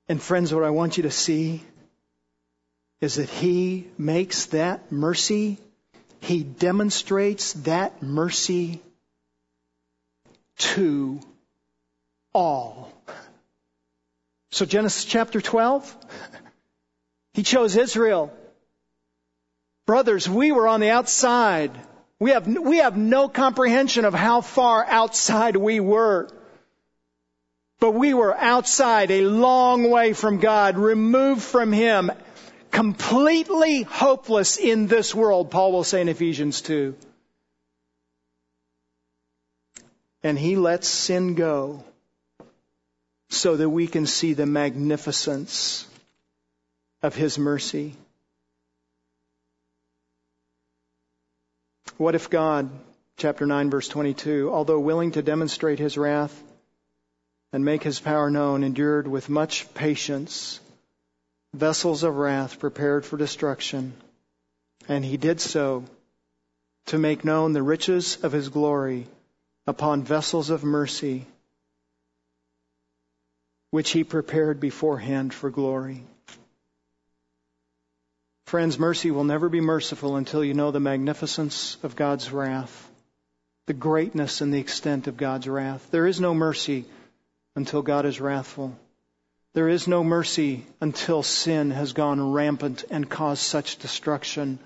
And 0.08 0.20
friends, 0.20 0.52
what 0.52 0.64
I 0.64 0.70
want 0.70 0.96
you 0.96 1.04
to 1.04 1.10
see 1.10 1.62
is 3.00 3.14
that 3.14 3.30
He 3.30 3.86
makes 3.96 4.46
that 4.46 4.92
mercy 4.92 5.58
he 6.24 6.42
demonstrates 6.42 7.52
that 7.64 8.02
mercy 8.02 8.80
to 10.56 11.20
all. 12.32 12.90
So 14.50 14.64
Genesis 14.64 15.04
chapter 15.04 15.40
12, 15.40 15.96
he 17.34 17.42
chose 17.42 17.76
Israel. 17.76 18.32
Brothers, 19.86 20.26
we 20.26 20.50
were 20.50 20.66
on 20.66 20.80
the 20.80 20.90
outside. 20.90 21.72
We 22.18 22.30
have, 22.30 22.46
we 22.46 22.78
have 22.78 22.96
no 22.96 23.28
comprehension 23.28 24.06
of 24.06 24.14
how 24.14 24.40
far 24.40 24.82
outside 24.84 25.56
we 25.56 25.78
were. 25.78 26.30
But 27.80 27.90
we 27.90 28.14
were 28.14 28.34
outside, 28.34 29.10
a 29.10 29.26
long 29.26 29.90
way 29.90 30.14
from 30.14 30.38
God, 30.38 30.78
removed 30.78 31.42
from 31.42 31.70
Him, 31.70 32.10
completely 32.74 33.82
hopeless 33.82 34.58
in 34.58 34.88
this 34.88 35.14
world, 35.14 35.50
Paul 35.50 35.72
will 35.72 35.84
say 35.84 36.00
in 36.00 36.08
Ephesians 36.08 36.60
2. 36.60 36.96
And 40.24 40.36
he 40.38 40.56
lets 40.56 40.88
sin 40.88 41.34
go 41.34 41.84
so 43.30 43.56
that 43.56 43.70
we 43.70 43.86
can 43.86 44.06
see 44.06 44.32
the 44.32 44.46
magnificence 44.46 45.86
of 47.02 47.14
his 47.14 47.38
mercy. 47.38 47.94
What 51.96 52.16
if 52.16 52.28
God, 52.28 52.70
chapter 53.18 53.46
9, 53.46 53.70
verse 53.70 53.86
22, 53.86 54.50
although 54.52 54.80
willing 54.80 55.12
to 55.12 55.22
demonstrate 55.22 55.78
his 55.78 55.96
wrath 55.96 56.42
and 57.52 57.64
make 57.64 57.84
his 57.84 58.00
power 58.00 58.30
known, 58.30 58.64
endured 58.64 59.06
with 59.06 59.28
much 59.28 59.72
patience 59.74 60.58
vessels 61.54 62.02
of 62.02 62.16
wrath 62.16 62.58
prepared 62.58 63.06
for 63.06 63.16
destruction. 63.16 63.94
And 64.88 65.04
he 65.04 65.16
did 65.16 65.40
so 65.40 65.84
to 66.86 66.98
make 66.98 67.24
known 67.24 67.52
the 67.52 67.62
riches 67.62 68.22
of 68.22 68.32
his 68.32 68.48
glory 68.48 69.06
upon 69.66 70.02
vessels 70.02 70.50
of 70.50 70.64
mercy, 70.64 71.26
which 73.70 73.90
he 73.90 74.04
prepared 74.04 74.60
beforehand 74.60 75.32
for 75.32 75.48
glory. 75.48 76.04
Friends, 78.46 78.78
mercy 78.78 79.10
will 79.10 79.24
never 79.24 79.48
be 79.48 79.60
merciful 79.60 80.16
until 80.16 80.44
you 80.44 80.54
know 80.54 80.70
the 80.70 80.80
magnificence 80.80 81.78
of 81.82 81.96
God's 81.96 82.30
wrath, 82.30 82.90
the 83.66 83.72
greatness 83.72 84.42
and 84.42 84.52
the 84.52 84.60
extent 84.60 85.06
of 85.06 85.16
God's 85.16 85.48
wrath. 85.48 85.86
There 85.90 86.06
is 86.06 86.20
no 86.20 86.34
mercy 86.34 86.84
until 87.56 87.80
God 87.80 88.04
is 88.04 88.20
wrathful. 88.20 88.78
There 89.54 89.68
is 89.68 89.86
no 89.86 90.02
mercy 90.02 90.66
until 90.80 91.22
sin 91.22 91.70
has 91.70 91.92
gone 91.92 92.32
rampant 92.32 92.84
and 92.90 93.08
caused 93.08 93.42
such 93.42 93.78
destruction. 93.78 94.58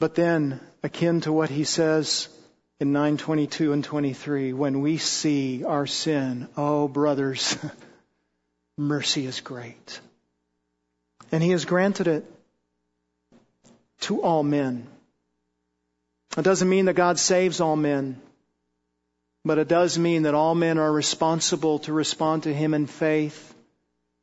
But 0.00 0.16
then, 0.16 0.60
akin 0.82 1.20
to 1.22 1.32
what 1.32 1.48
he 1.48 1.62
says 1.62 2.28
in 2.80 2.92
922 2.92 3.72
and 3.72 3.84
23, 3.84 4.52
when 4.52 4.80
we 4.80 4.98
see 4.98 5.64
our 5.64 5.86
sin, 5.86 6.48
oh 6.56 6.88
brothers, 6.88 7.56
mercy 8.76 9.26
is 9.26 9.40
great. 9.40 10.00
And 11.30 11.40
he 11.40 11.50
has 11.50 11.64
granted 11.64 12.08
it 12.08 12.24
to 14.00 14.22
all 14.22 14.42
men. 14.42 14.88
It 16.36 16.42
doesn't 16.42 16.68
mean 16.68 16.86
that 16.86 16.94
God 16.94 17.18
saves 17.18 17.60
all 17.60 17.76
men, 17.76 18.20
but 19.44 19.58
it 19.58 19.68
does 19.68 19.98
mean 19.98 20.22
that 20.22 20.34
all 20.34 20.54
men 20.54 20.78
are 20.78 20.92
responsible 20.92 21.78
to 21.80 21.92
respond 21.92 22.42
to 22.42 22.54
him 22.54 22.74
in 22.74 22.86
faith 22.86 23.54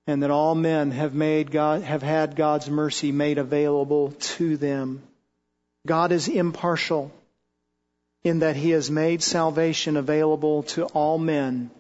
and 0.05 0.23
that 0.23 0.31
all 0.31 0.55
men 0.55 0.91
have 0.91 1.13
made 1.13 1.51
God 1.51 1.81
have 1.81 2.03
had 2.03 2.35
God's 2.35 2.69
mercy 2.69 3.11
made 3.11 3.37
available 3.37 4.11
to 4.11 4.57
them. 4.57 5.01
God 5.85 6.11
is 6.11 6.27
impartial 6.27 7.11
in 8.23 8.39
that 8.39 8.55
he 8.55 8.71
has 8.71 8.91
made 8.91 9.23
salvation 9.23 9.97
available 9.97 10.63
to 10.63 10.85
all 10.85 11.17
men 11.17 11.71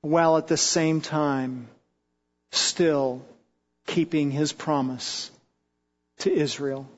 while 0.00 0.36
at 0.36 0.46
the 0.46 0.56
same 0.56 1.00
time 1.00 1.68
still 2.52 3.22
keeping 3.86 4.30
his 4.30 4.52
promise 4.52 5.30
to 6.18 6.32
Israel. 6.32 6.88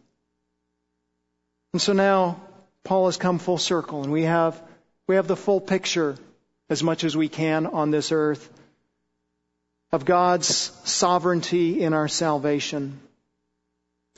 And 1.73 1.81
so 1.81 1.93
now 1.93 2.41
Paul 2.85 3.07
has 3.07 3.17
come 3.17 3.39
full 3.39 3.59
circle 3.59 4.03
and 4.03 4.13
we 4.13 4.25
have, 4.25 4.61
we 5.11 5.17
have 5.17 5.27
the 5.27 5.35
full 5.35 5.61
picture 5.61 6.17
as 6.69 6.85
much 6.85 7.03
as 7.03 7.17
we 7.17 7.29
can 7.29 7.67
on 7.67 7.91
this 7.91 8.13
earth 8.13 8.49
of 9.91 10.05
God's 10.05 10.47
sovereignty 10.85 11.83
in 11.83 11.95
our 11.95 12.07
salvation. 12.07 13.01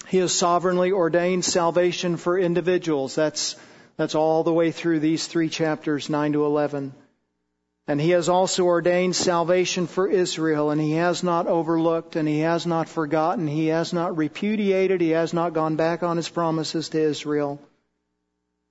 He 0.09 0.19
has 0.19 0.33
sovereignly 0.33 0.93
ordained 0.93 1.47
salvation 1.47 2.19
for 2.19 2.39
individuals. 2.39 3.15
That's, 3.15 3.57
that's 3.97 4.15
all 4.15 4.45
the 4.45 4.53
way 4.53 4.71
through 4.71 5.01
these 5.01 5.27
three 5.27 5.49
chapters, 5.49 6.11
9 6.11 6.35
to 6.35 6.45
11. 6.45 6.93
And 7.87 7.99
he 7.99 8.11
has 8.11 8.29
also 8.29 8.67
ordained 8.67 9.17
salvation 9.17 9.87
for 9.87 10.07
Israel, 10.07 10.73
and 10.73 10.79
he 10.79 10.93
has 10.97 11.23
not 11.23 11.47
overlooked, 11.47 12.17
and 12.17 12.29
he 12.29 12.41
has 12.41 12.67
not 12.67 12.91
forgotten, 12.91 13.47
he 13.47 13.69
has 13.69 13.95
not 13.95 14.19
repudiated, 14.19 15.01
he 15.01 15.13
has 15.13 15.33
not 15.33 15.55
gone 15.55 15.77
back 15.77 16.03
on 16.03 16.19
his 16.19 16.29
promises 16.29 16.91
to 16.91 17.01
Israel. 17.01 17.59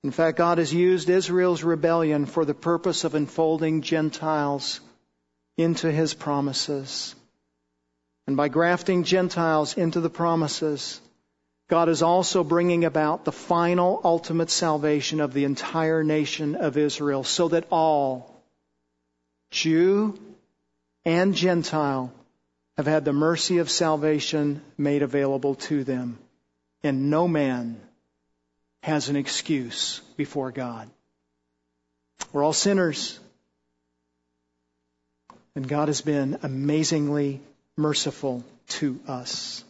In 0.04 0.10
fact, 0.10 0.36
God 0.36 0.58
has 0.58 0.74
used 0.74 1.08
Israel's 1.08 1.62
rebellion 1.62 2.26
for 2.26 2.44
the 2.44 2.54
purpose 2.54 3.04
of 3.04 3.14
enfolding 3.14 3.82
Gentiles 3.82 4.80
into 5.56 5.92
his 5.92 6.12
promises. 6.12 7.14
And 8.26 8.36
by 8.36 8.48
grafting 8.48 9.04
Gentiles 9.04 9.76
into 9.76 10.00
the 10.00 10.10
promises, 10.10 11.00
God 11.68 11.88
is 11.88 12.02
also 12.02 12.42
bringing 12.42 12.84
about 12.84 13.24
the 13.24 13.32
final 13.32 14.00
ultimate 14.02 14.50
salvation 14.50 15.20
of 15.20 15.32
the 15.32 15.44
entire 15.44 16.02
nation 16.02 16.56
of 16.56 16.76
Israel 16.76 17.22
so 17.22 17.48
that 17.48 17.66
all, 17.70 18.42
Jew 19.50 20.18
and 21.04 21.34
Gentile 21.34 22.12
have 22.76 22.86
had 22.86 23.04
the 23.04 23.12
mercy 23.12 23.58
of 23.58 23.70
salvation 23.70 24.62
made 24.76 25.02
available 25.02 25.54
to 25.54 25.84
them. 25.84 26.18
And 26.82 27.10
no 27.10 27.28
man 27.28 27.80
has 28.82 29.08
an 29.08 29.16
excuse 29.16 30.00
before 30.16 30.50
God. 30.50 30.88
We're 32.32 32.44
all 32.44 32.52
sinners. 32.52 33.18
And 35.54 35.68
God 35.68 35.88
has 35.88 36.00
been 36.00 36.38
amazingly 36.42 37.40
merciful 37.76 38.44
to 38.68 38.98
us. 39.06 39.64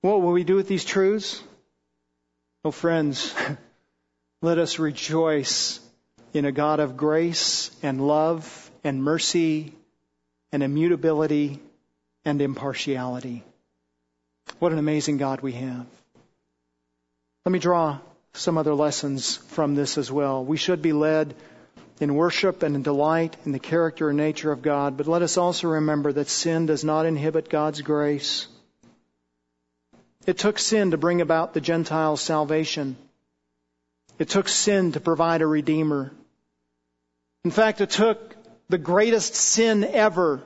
What 0.00 0.20
will 0.20 0.32
we 0.32 0.42
do 0.42 0.56
with 0.56 0.68
these 0.68 0.84
truths? 0.84 1.42
Oh, 2.64 2.70
friends, 2.70 3.34
let 4.42 4.58
us 4.58 4.78
rejoice 4.78 5.80
in 6.32 6.44
a 6.44 6.52
God 6.52 6.80
of 6.80 6.96
grace 6.96 7.70
and 7.82 8.06
love 8.06 8.70
and 8.82 9.02
mercy 9.02 9.72
and 10.50 10.62
immutability 10.62 11.60
and 12.24 12.40
impartiality. 12.40 13.44
What 14.58 14.72
an 14.72 14.78
amazing 14.78 15.18
God 15.18 15.40
we 15.40 15.52
have. 15.52 15.86
Let 17.44 17.52
me 17.52 17.58
draw 17.58 17.98
some 18.34 18.56
other 18.56 18.74
lessons 18.74 19.36
from 19.36 19.74
this 19.74 19.98
as 19.98 20.12
well. 20.12 20.44
We 20.44 20.56
should 20.56 20.80
be 20.80 20.92
led 20.92 21.34
in 22.00 22.14
worship 22.14 22.62
and 22.62 22.76
in 22.76 22.82
delight 22.82 23.36
in 23.44 23.52
the 23.52 23.58
character 23.58 24.08
and 24.08 24.16
nature 24.16 24.52
of 24.52 24.62
God, 24.62 24.96
but 24.96 25.08
let 25.08 25.22
us 25.22 25.36
also 25.36 25.68
remember 25.68 26.12
that 26.12 26.28
sin 26.28 26.66
does 26.66 26.84
not 26.84 27.04
inhibit 27.04 27.48
God's 27.48 27.80
grace. 27.80 28.46
It 30.24 30.38
took 30.38 30.58
sin 30.58 30.92
to 30.92 30.96
bring 30.96 31.20
about 31.20 31.52
the 31.52 31.60
Gentiles' 31.60 32.20
salvation. 32.20 32.96
It 34.20 34.28
took 34.28 34.48
sin 34.48 34.92
to 34.92 35.00
provide 35.00 35.42
a 35.42 35.46
redeemer. 35.46 36.12
In 37.44 37.50
fact, 37.50 37.80
it 37.80 37.90
took 37.90 38.36
the 38.68 38.78
greatest 38.78 39.34
sin 39.34 39.82
ever 39.82 40.42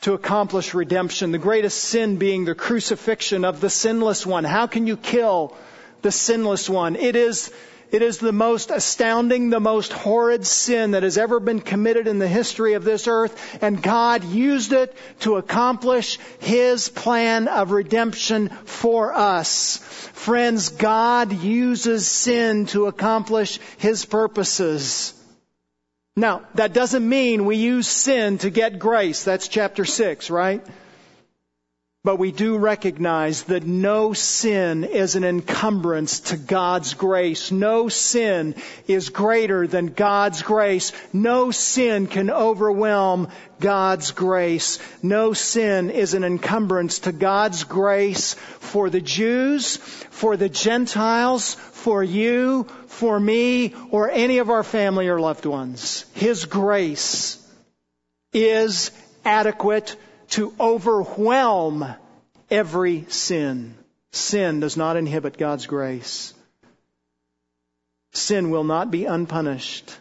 to 0.00 0.14
accomplish 0.14 0.74
redemption, 0.74 1.30
the 1.30 1.38
greatest 1.38 1.78
sin 1.78 2.16
being 2.16 2.44
the 2.44 2.56
crucifixion 2.56 3.44
of 3.44 3.60
the 3.60 3.70
sinless 3.70 4.26
one. 4.26 4.42
How 4.42 4.66
can 4.66 4.88
you 4.88 4.96
kill 4.96 5.56
the 6.02 6.12
sinless 6.12 6.68
one? 6.68 6.96
It 6.96 7.16
is, 7.16 7.52
it 7.90 8.02
is 8.02 8.18
the 8.18 8.32
most 8.32 8.70
astounding, 8.70 9.50
the 9.50 9.60
most 9.60 9.92
horrid 9.92 10.46
sin 10.46 10.92
that 10.92 11.02
has 11.02 11.18
ever 11.18 11.40
been 11.40 11.60
committed 11.60 12.08
in 12.08 12.18
the 12.18 12.28
history 12.28 12.74
of 12.74 12.84
this 12.84 13.06
earth, 13.06 13.58
and 13.62 13.82
God 13.82 14.24
used 14.24 14.72
it 14.72 14.96
to 15.20 15.36
accomplish 15.36 16.18
His 16.40 16.88
plan 16.88 17.48
of 17.48 17.70
redemption 17.70 18.48
for 18.64 19.12
us. 19.14 19.78
Friends, 20.12 20.70
God 20.70 21.32
uses 21.32 22.06
sin 22.06 22.66
to 22.66 22.86
accomplish 22.86 23.58
His 23.78 24.04
purposes. 24.04 25.14
Now, 26.14 26.42
that 26.54 26.74
doesn't 26.74 27.08
mean 27.08 27.46
we 27.46 27.56
use 27.56 27.88
sin 27.88 28.38
to 28.38 28.50
get 28.50 28.78
grace. 28.78 29.24
That's 29.24 29.48
chapter 29.48 29.84
6, 29.84 30.28
right? 30.28 30.64
But 32.04 32.18
we 32.18 32.32
do 32.32 32.58
recognize 32.58 33.44
that 33.44 33.64
no 33.64 34.12
sin 34.12 34.82
is 34.82 35.14
an 35.14 35.22
encumbrance 35.22 36.18
to 36.30 36.36
God's 36.36 36.94
grace. 36.94 37.52
No 37.52 37.88
sin 37.88 38.56
is 38.88 39.10
greater 39.10 39.68
than 39.68 39.86
God's 39.86 40.42
grace. 40.42 40.90
No 41.12 41.52
sin 41.52 42.08
can 42.08 42.28
overwhelm 42.28 43.28
God's 43.60 44.10
grace. 44.10 44.80
No 45.00 45.32
sin 45.32 45.90
is 45.90 46.14
an 46.14 46.24
encumbrance 46.24 46.98
to 47.00 47.12
God's 47.12 47.62
grace 47.62 48.34
for 48.34 48.90
the 48.90 49.00
Jews, 49.00 49.76
for 49.76 50.36
the 50.36 50.48
Gentiles, 50.48 51.54
for 51.54 52.02
you, 52.02 52.64
for 52.88 53.20
me, 53.20 53.76
or 53.92 54.10
any 54.10 54.38
of 54.38 54.50
our 54.50 54.64
family 54.64 55.06
or 55.08 55.20
loved 55.20 55.46
ones. 55.46 56.04
His 56.14 56.46
grace 56.46 57.38
is 58.32 58.90
adequate 59.24 59.94
to 60.32 60.54
overwhelm 60.58 61.84
every 62.50 63.04
sin. 63.08 63.74
Sin 64.12 64.60
does 64.60 64.78
not 64.78 64.96
inhibit 64.96 65.36
God's 65.36 65.66
grace. 65.66 66.32
Sin 68.12 68.50
will 68.50 68.64
not 68.64 68.90
be 68.90 69.04
unpunished. 69.04 69.94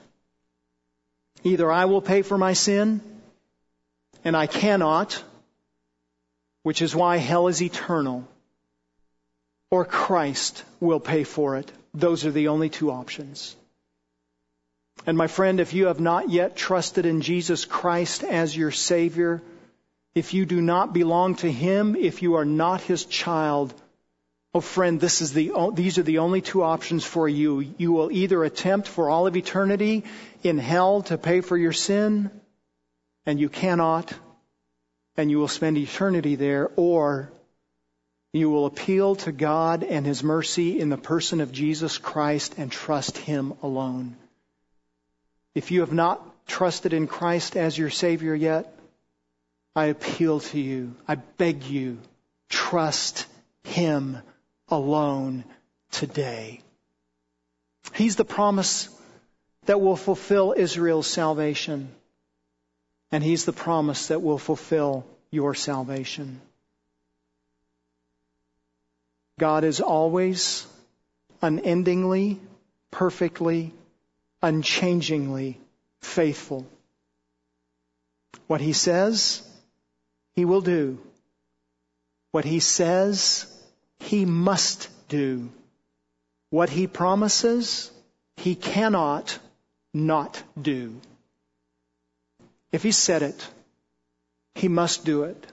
Either 1.43 1.69
I 1.69 1.85
will 1.85 2.01
pay 2.01 2.21
for 2.21 2.37
my 2.37 2.53
sin, 2.53 3.01
and 4.23 4.37
I 4.37 4.47
cannot, 4.47 5.21
which 6.63 6.81
is 6.81 6.95
why 6.95 7.17
hell 7.17 7.49
is 7.49 7.61
eternal, 7.61 8.25
or 9.69 9.83
Christ 9.83 10.63
will 10.79 11.01
pay 11.01 11.25
for 11.25 11.57
it. 11.57 11.69
Those 11.93 12.25
are 12.25 12.31
the 12.31 12.47
only 12.47 12.69
two 12.69 12.89
options. 12.89 13.53
And 15.05 15.17
my 15.17 15.27
friend, 15.27 15.59
if 15.59 15.73
you 15.73 15.87
have 15.87 15.99
not 15.99 16.29
yet 16.29 16.55
trusted 16.55 17.05
in 17.05 17.19
Jesus 17.19 17.65
Christ 17.65 18.23
as 18.23 18.55
your 18.55 18.71
Savior, 18.71 19.41
if 20.13 20.33
you 20.33 20.45
do 20.45 20.61
not 20.61 20.93
belong 20.93 21.35
to 21.35 21.51
Him, 21.51 21.95
if 21.95 22.21
you 22.21 22.35
are 22.35 22.45
not 22.45 22.81
His 22.81 23.05
child, 23.05 23.73
oh 24.53 24.59
friend, 24.59 24.99
this 24.99 25.21
is 25.21 25.33
the, 25.33 25.51
these 25.73 25.97
are 25.97 26.03
the 26.03 26.19
only 26.19 26.41
two 26.41 26.63
options 26.63 27.05
for 27.05 27.29
you. 27.29 27.59
You 27.77 27.91
will 27.93 28.11
either 28.11 28.43
attempt 28.43 28.87
for 28.87 29.09
all 29.09 29.27
of 29.27 29.37
eternity 29.37 30.03
in 30.43 30.57
hell 30.57 31.03
to 31.03 31.17
pay 31.17 31.41
for 31.41 31.57
your 31.57 31.71
sin, 31.71 32.29
and 33.25 33.39
you 33.39 33.47
cannot, 33.47 34.13
and 35.15 35.31
you 35.31 35.39
will 35.39 35.47
spend 35.47 35.77
eternity 35.77 36.35
there, 36.35 36.69
or 36.75 37.31
you 38.33 38.49
will 38.49 38.65
appeal 38.65 39.15
to 39.17 39.31
God 39.31 39.83
and 39.83 40.05
His 40.05 40.23
mercy 40.23 40.79
in 40.79 40.89
the 40.89 40.97
person 40.97 41.39
of 41.39 41.51
Jesus 41.51 41.97
Christ 41.97 42.55
and 42.57 42.71
trust 42.71 43.17
Him 43.17 43.53
alone. 43.63 44.17
If 45.53 45.71
you 45.71 45.81
have 45.81 45.93
not 45.93 46.47
trusted 46.47 46.93
in 46.93 47.07
Christ 47.07 47.55
as 47.55 47.77
your 47.77 47.89
Savior 47.89 48.33
yet, 48.33 48.73
I 49.75 49.85
appeal 49.85 50.39
to 50.39 50.59
you. 50.59 50.95
I 51.07 51.15
beg 51.15 51.63
you, 51.63 51.99
trust 52.49 53.25
Him 53.63 54.17
alone 54.67 55.45
today. 55.91 56.61
He's 57.93 58.15
the 58.15 58.25
promise 58.25 58.89
that 59.65 59.79
will 59.79 59.95
fulfill 59.95 60.53
Israel's 60.55 61.07
salvation. 61.07 61.89
And 63.11 63.23
He's 63.23 63.45
the 63.45 63.53
promise 63.53 64.07
that 64.07 64.21
will 64.21 64.37
fulfill 64.37 65.05
your 65.29 65.55
salvation. 65.55 66.41
God 69.39 69.63
is 69.63 69.81
always, 69.81 70.67
unendingly, 71.41 72.39
perfectly, 72.91 73.73
unchangingly 74.41 75.59
faithful. 76.01 76.67
What 78.47 78.61
He 78.61 78.73
says, 78.73 79.41
He 80.35 80.45
will 80.45 80.61
do. 80.61 80.99
What 82.31 82.45
He 82.45 82.59
says, 82.59 83.45
He 83.99 84.25
must 84.25 84.89
do. 85.09 85.49
What 86.49 86.69
He 86.69 86.87
promises, 86.87 87.91
He 88.37 88.55
cannot 88.55 89.37
not 89.93 90.41
do. 90.61 90.99
If 92.71 92.83
He 92.83 92.91
said 92.91 93.21
it, 93.21 93.47
He 94.55 94.67
must 94.67 95.05
do 95.05 95.23
it. 95.23 95.47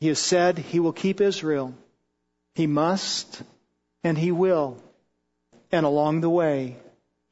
He 0.00 0.08
has 0.08 0.18
said 0.18 0.58
He 0.58 0.80
will 0.80 0.92
keep 0.92 1.20
Israel. 1.20 1.74
He 2.54 2.66
must 2.66 3.42
and 4.02 4.18
He 4.18 4.32
will. 4.32 4.82
And 5.70 5.84
along 5.86 6.20
the 6.20 6.30
way, 6.30 6.76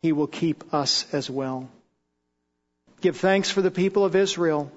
He 0.03 0.12
will 0.12 0.26
keep 0.26 0.72
us 0.74 1.07
as 1.12 1.28
well. 1.28 1.68
Give 3.01 3.16
thanks 3.16 3.51
for 3.51 3.62
the 3.62 3.70
people 3.70 4.05
of 4.05 4.16
Israel 4.16 4.70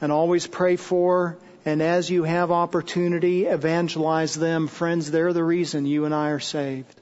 and 0.00 0.12
always 0.12 0.46
pray 0.46 0.76
for 0.76 1.38
and 1.64 1.82
as 1.82 2.08
you 2.08 2.22
have 2.22 2.52
opportunity, 2.52 3.46
evangelize 3.46 4.34
them. 4.34 4.68
Friends, 4.68 5.10
they're 5.10 5.32
the 5.32 5.42
reason 5.42 5.84
you 5.84 6.04
and 6.04 6.14
I 6.14 6.30
are 6.30 6.38
saved. 6.38 7.00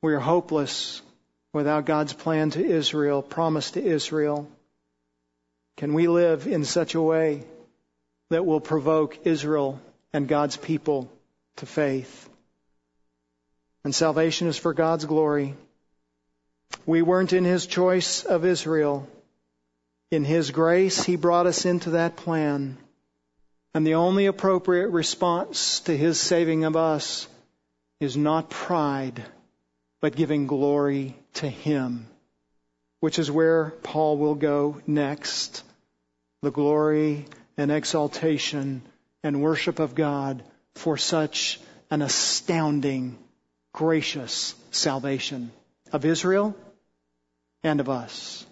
We 0.00 0.14
are 0.14 0.20
hopeless 0.20 1.02
without 1.52 1.84
God's 1.84 2.14
plan 2.14 2.50
to 2.50 2.64
Israel, 2.64 3.22
promise 3.22 3.72
to 3.72 3.84
Israel. 3.84 4.48
Can 5.76 5.92
we 5.92 6.08
live 6.08 6.46
in 6.46 6.64
such 6.64 6.94
a 6.94 7.02
way 7.02 7.44
that 8.30 8.46
will 8.46 8.60
provoke 8.60 9.26
Israel 9.26 9.80
and 10.12 10.26
God's 10.26 10.56
people 10.56 11.10
to 11.56 11.66
faith. 11.66 12.28
And 13.84 13.94
salvation 13.94 14.48
is 14.48 14.56
for 14.56 14.74
God's 14.74 15.04
glory. 15.04 15.54
We 16.84 17.02
weren't 17.02 17.32
in 17.32 17.44
His 17.44 17.66
choice 17.66 18.24
of 18.24 18.44
Israel. 18.44 19.08
In 20.10 20.24
His 20.24 20.50
grace, 20.50 21.02
He 21.02 21.16
brought 21.16 21.46
us 21.46 21.64
into 21.64 21.90
that 21.90 22.16
plan. 22.16 22.78
And 23.74 23.86
the 23.86 23.94
only 23.94 24.26
appropriate 24.26 24.88
response 24.88 25.80
to 25.80 25.96
His 25.96 26.20
saving 26.20 26.64
of 26.64 26.76
us 26.76 27.28
is 28.00 28.16
not 28.16 28.50
pride, 28.50 29.22
but 30.00 30.16
giving 30.16 30.46
glory 30.46 31.16
to 31.34 31.48
Him, 31.48 32.06
which 33.00 33.18
is 33.18 33.30
where 33.30 33.70
Paul 33.82 34.16
will 34.18 34.34
go 34.34 34.80
next. 34.86 35.62
The 36.42 36.50
glory 36.50 37.26
and 37.56 37.72
exaltation 37.72 38.82
and 39.22 39.42
worship 39.42 39.78
of 39.78 39.94
God 39.94 40.42
for 40.74 40.96
such 40.96 41.58
an 41.90 42.02
astounding, 42.02 43.18
gracious 43.72 44.54
salvation 44.70 45.50
of 45.92 46.04
Israel 46.04 46.56
and 47.62 47.80
of 47.80 47.88
us. 47.88 48.46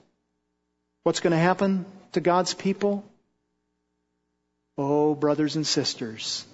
What's 1.04 1.20
going 1.20 1.30
to 1.30 1.36
happen 1.36 1.86
to 2.12 2.20
God's 2.20 2.54
people? 2.54 3.04
Oh, 4.76 5.14
brothers 5.14 5.54
and 5.54 5.64
sisters, 5.64 6.44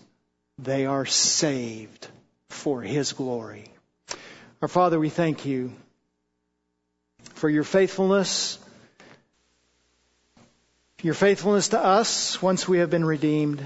they 0.59 0.84
are 0.84 1.07
saved 1.07 2.07
for 2.51 2.82
His 2.82 3.14
glory. 3.14 3.64
Our 4.61 4.68
Father, 4.68 5.01
we 5.01 5.09
thank 5.09 5.46
you 5.46 5.72
for 7.34 7.48
your 7.48 7.64
faithfulness, 7.64 8.59
your 11.03 11.14
faithfulness 11.14 11.68
to 11.68 11.82
us 11.82 12.42
once 12.42 12.68
we 12.68 12.78
have 12.78 12.90
been 12.90 13.07
redeemed 13.07 13.64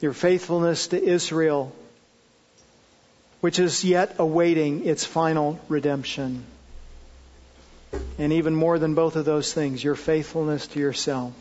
your 0.00 0.12
faithfulness 0.14 0.88
to 0.88 1.02
Israel, 1.02 1.74
which 3.40 3.58
is 3.58 3.84
yet 3.84 4.16
awaiting 4.18 4.86
its 4.86 5.04
final 5.04 5.60
redemption. 5.68 6.44
And 8.18 8.32
even 8.32 8.54
more 8.54 8.78
than 8.78 8.94
both 8.94 9.16
of 9.16 9.24
those 9.24 9.52
things, 9.52 9.82
your 9.82 9.94
faithfulness 9.94 10.66
to 10.68 10.80
yourself. 10.80 11.32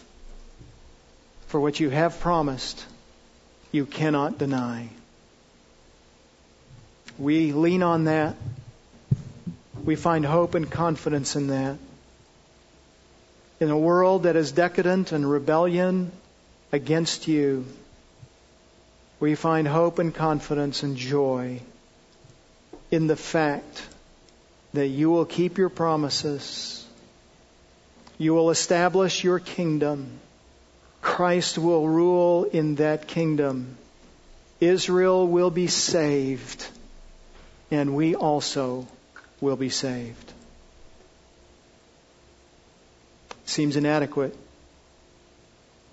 For 1.48 1.60
what 1.60 1.80
you 1.80 1.90
have 1.90 2.20
promised, 2.20 2.86
you 3.72 3.86
cannot 3.86 4.38
deny. 4.38 4.90
We 7.18 7.52
lean 7.52 7.84
on 7.84 8.06
that. 8.06 8.36
We 9.84 9.96
find 9.96 10.26
hope 10.26 10.56
and 10.56 10.70
confidence 10.70 11.36
in 11.36 11.48
that. 11.48 11.78
In 13.60 13.70
a 13.70 13.78
world 13.78 14.24
that 14.24 14.36
is 14.36 14.52
decadent 14.52 15.12
and 15.12 15.30
rebellion 15.30 16.12
against 16.72 17.28
you, 17.28 17.66
we 19.20 19.36
find 19.36 19.68
hope 19.68 20.00
and 20.00 20.16
confidence 20.16 20.84
and 20.84 20.96
joy 20.96 21.60
in 22.90 23.08
the 23.08 23.18
fact 23.18 23.86
that 24.74 24.88
you 24.88 25.10
will 25.10 25.26
keep 25.26 25.58
your 25.58 25.70
promises. 25.70 26.86
You 28.18 28.34
will 28.34 28.50
establish 28.50 29.24
your 29.24 29.40
kingdom. 29.40 30.20
Christ 31.02 31.58
will 31.58 31.88
rule 31.88 32.44
in 32.44 32.76
that 32.76 33.08
kingdom. 33.08 33.78
Israel 34.60 35.28
will 35.28 35.50
be 35.50 35.68
saved, 35.68 36.68
and 37.72 37.96
we 37.96 38.16
also 38.16 38.88
will 39.40 39.56
be 39.56 39.70
saved. 39.70 40.34
Seems 43.46 43.76
inadequate, 43.76 44.38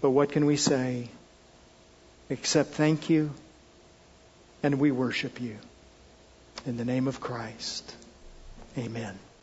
but 0.01 0.11
what 0.11 0.33
can 0.33 0.47
we 0.47 0.57
say? 0.57 1.09
except 2.29 2.75
thank 2.75 3.09
you 3.11 3.31
and 4.63 4.81
we 4.81 4.91
worship 4.91 5.41
you. 5.41 5.57
In 6.65 6.77
the 6.77 6.85
name 6.85 7.07
of 7.07 7.21
Christ, 7.21 7.95
amen. 8.79 9.26